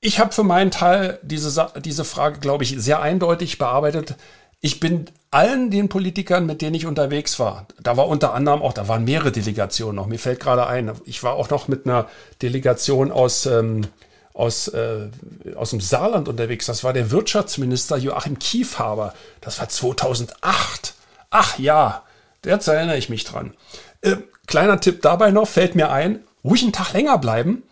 Ich 0.00 0.18
habe 0.18 0.32
für 0.32 0.44
meinen 0.44 0.70
Teil 0.70 1.18
diese, 1.22 1.72
diese 1.84 2.04
Frage, 2.04 2.40
glaube 2.40 2.64
ich, 2.64 2.74
sehr 2.78 3.02
eindeutig 3.02 3.58
bearbeitet. 3.58 4.14
Ich 4.60 4.80
bin 4.80 5.06
allen 5.30 5.70
den 5.70 5.88
Politikern, 5.88 6.46
mit 6.46 6.60
denen 6.60 6.74
ich 6.74 6.86
unterwegs 6.86 7.38
war, 7.38 7.66
da 7.80 7.96
war 7.96 8.08
unter 8.08 8.34
anderem 8.34 8.62
auch, 8.62 8.72
da 8.72 8.88
waren 8.88 9.04
mehrere 9.04 9.30
Delegationen 9.30 9.96
noch, 9.96 10.06
mir 10.06 10.18
fällt 10.18 10.40
gerade 10.40 10.66
ein, 10.66 10.92
ich 11.04 11.22
war 11.22 11.34
auch 11.34 11.50
noch 11.50 11.68
mit 11.68 11.86
einer 11.86 12.08
Delegation 12.42 13.12
aus, 13.12 13.46
ähm, 13.46 13.86
aus, 14.34 14.68
äh, 14.68 15.08
aus 15.54 15.70
dem 15.70 15.80
Saarland 15.80 16.28
unterwegs, 16.28 16.66
das 16.66 16.82
war 16.82 16.92
der 16.92 17.10
Wirtschaftsminister 17.10 17.96
Joachim 17.96 18.38
Kiefhaber, 18.38 19.14
das 19.40 19.60
war 19.60 19.68
2008. 19.68 20.94
Ach 21.30 21.58
ja, 21.58 22.02
jetzt 22.44 22.66
erinnere 22.66 22.96
ich 22.96 23.08
mich 23.08 23.24
dran. 23.24 23.54
Äh, 24.00 24.16
kleiner 24.46 24.80
Tipp 24.80 25.00
dabei 25.02 25.30
noch, 25.30 25.46
fällt 25.46 25.76
mir 25.76 25.92
ein, 25.92 26.24
ruhig 26.42 26.62
einen 26.62 26.72
Tag 26.72 26.92
länger 26.92 27.18
bleiben 27.18 27.62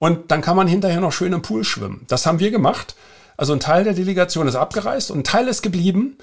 und 0.00 0.32
dann 0.32 0.40
kann 0.40 0.56
man 0.56 0.66
hinterher 0.66 1.00
noch 1.00 1.12
schön 1.12 1.32
im 1.32 1.42
Pool 1.42 1.62
schwimmen. 1.62 2.04
Das 2.08 2.26
haben 2.26 2.40
wir 2.40 2.50
gemacht. 2.50 2.96
Also 3.36 3.52
ein 3.52 3.60
Teil 3.60 3.84
der 3.84 3.92
Delegation 3.92 4.48
ist 4.48 4.56
abgereist 4.56 5.12
und 5.12 5.20
ein 5.20 5.24
Teil 5.24 5.46
ist 5.46 5.62
geblieben. 5.62 6.18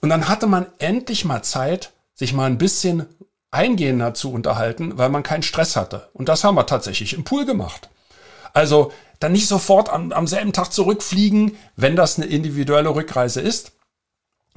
Und 0.00 0.08
dann 0.10 0.28
hatte 0.28 0.46
man 0.46 0.66
endlich 0.78 1.24
mal 1.24 1.42
Zeit, 1.42 1.92
sich 2.14 2.32
mal 2.32 2.46
ein 2.46 2.58
bisschen 2.58 3.06
eingehender 3.50 4.14
zu 4.14 4.32
unterhalten, 4.32 4.98
weil 4.98 5.08
man 5.08 5.22
keinen 5.22 5.42
Stress 5.42 5.76
hatte. 5.76 6.08
Und 6.12 6.28
das 6.28 6.44
haben 6.44 6.56
wir 6.56 6.66
tatsächlich 6.66 7.14
im 7.14 7.24
Pool 7.24 7.46
gemacht. 7.46 7.88
Also 8.52 8.92
dann 9.20 9.32
nicht 9.32 9.48
sofort 9.48 9.88
am, 9.88 10.12
am 10.12 10.26
selben 10.26 10.52
Tag 10.52 10.72
zurückfliegen, 10.72 11.56
wenn 11.76 11.96
das 11.96 12.18
eine 12.18 12.26
individuelle 12.26 12.94
Rückreise 12.94 13.40
ist, 13.40 13.72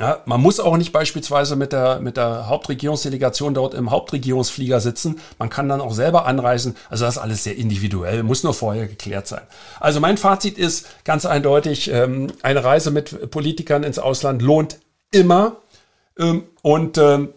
ja, 0.02 0.20
man 0.26 0.42
muss 0.42 0.60
auch 0.60 0.78
nicht 0.78 0.92
beispielsweise 0.92 1.56
mit 1.56 1.74
der, 1.74 2.00
mit 2.00 2.18
der 2.18 2.48
Hauptregierungsdelegation 2.48 3.54
dort 3.54 3.76
im 3.76 3.92
Hauptregierungsflieger 3.92 4.80
sitzen. 4.80 5.20
Man 5.38 5.52
kann 5.52 5.70
dann 5.70 5.80
auch 5.80 5.94
selber 5.94 6.26
anreisen. 6.26 6.76
Also 6.90 7.06
das 7.06 7.18
ist 7.18 7.22
alles 7.22 7.44
sehr 7.44 7.56
individuell, 7.56 8.24
muss 8.24 8.44
nur 8.44 8.56
vorher 8.56 8.88
geklärt 8.88 9.28
sein. 9.28 9.44
Also 9.80 10.00
mein 10.00 10.18
Fazit 10.18 10.58
ist 10.58 10.88
ganz 11.04 11.28
eindeutig, 11.28 11.92
ähm, 11.92 12.32
eine 12.42 12.64
Reise 12.64 12.90
mit 12.90 13.30
Politikern 13.30 13.84
ins 13.84 14.00
Ausland 14.00 14.42
lohnt 14.42 14.80
immer. 15.12 15.58
Ähm, 16.18 16.44
und 16.62 16.98
ähm, 16.98 17.34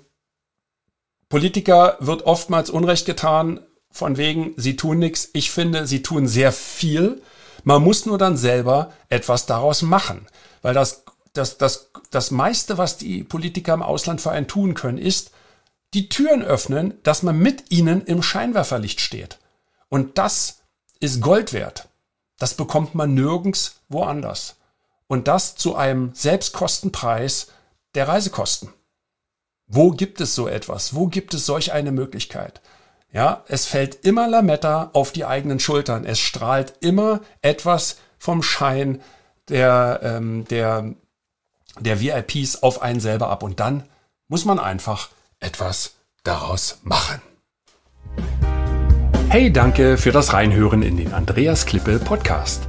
Politiker 1.28 1.96
wird 2.00 2.22
oftmals 2.22 2.70
Unrecht 2.70 3.06
getan, 3.06 3.60
von 3.90 4.16
wegen, 4.16 4.54
sie 4.56 4.76
tun 4.76 4.98
nichts. 4.98 5.30
Ich 5.34 5.50
finde, 5.50 5.86
sie 5.86 6.02
tun 6.02 6.26
sehr 6.26 6.50
viel. 6.50 7.22
Man 7.62 7.82
muss 7.82 8.06
nur 8.06 8.18
dann 8.18 8.36
selber 8.36 8.92
etwas 9.08 9.46
daraus 9.46 9.82
machen. 9.82 10.26
Weil 10.62 10.74
das 10.74 11.04
das, 11.34 11.58
das, 11.58 11.90
das 12.10 12.30
meiste, 12.30 12.78
was 12.78 12.96
die 12.96 13.22
Politiker 13.22 13.74
im 13.74 13.82
Ausland 13.82 14.20
für 14.20 14.30
einen 14.30 14.48
tun 14.48 14.74
können, 14.74 14.98
ist, 14.98 15.32
die 15.92 16.08
Türen 16.08 16.42
öffnen, 16.42 16.94
dass 17.02 17.22
man 17.22 17.38
mit 17.38 17.70
ihnen 17.70 18.04
im 18.06 18.22
Scheinwerferlicht 18.22 19.00
steht. 19.00 19.38
Und 19.88 20.16
das 20.16 20.60
ist 21.00 21.20
Gold 21.20 21.52
wert. 21.52 21.88
Das 22.38 22.54
bekommt 22.54 22.94
man 22.94 23.14
nirgends 23.14 23.80
woanders. 23.88 24.56
Und 25.06 25.28
das 25.28 25.54
zu 25.56 25.76
einem 25.76 26.12
Selbstkostenpreis 26.14 27.48
der 27.94 28.08
Reisekosten. 28.08 28.70
Wo 29.66 29.90
gibt 29.90 30.20
es 30.20 30.34
so 30.34 30.48
etwas? 30.48 30.94
Wo 30.94 31.06
gibt 31.06 31.34
es 31.34 31.46
solch 31.46 31.72
eine 31.72 31.92
Möglichkeit? 31.92 32.60
Ja, 33.12 33.44
es 33.48 33.66
fällt 33.66 34.04
immer 34.04 34.28
Lametta 34.28 34.90
auf 34.92 35.12
die 35.12 35.24
eigenen 35.24 35.60
Schultern. 35.60 36.04
Es 36.04 36.18
strahlt 36.18 36.74
immer 36.80 37.20
etwas 37.42 37.98
vom 38.18 38.42
Schein 38.42 39.00
der, 39.48 40.00
ähm, 40.02 40.44
der 40.46 40.94
der 41.80 42.00
VIPs 42.00 42.62
auf 42.62 42.82
einen 42.82 43.00
selber 43.00 43.30
ab. 43.30 43.42
Und 43.42 43.60
dann 43.60 43.84
muss 44.28 44.44
man 44.44 44.58
einfach 44.58 45.10
etwas 45.40 45.94
daraus 46.22 46.78
machen. 46.82 47.20
Hey, 49.28 49.52
danke 49.52 49.98
für 49.98 50.12
das 50.12 50.32
Reinhören 50.32 50.82
in 50.82 50.96
den 50.96 51.12
Andreas 51.12 51.66
Klippe 51.66 51.98
Podcast. 51.98 52.68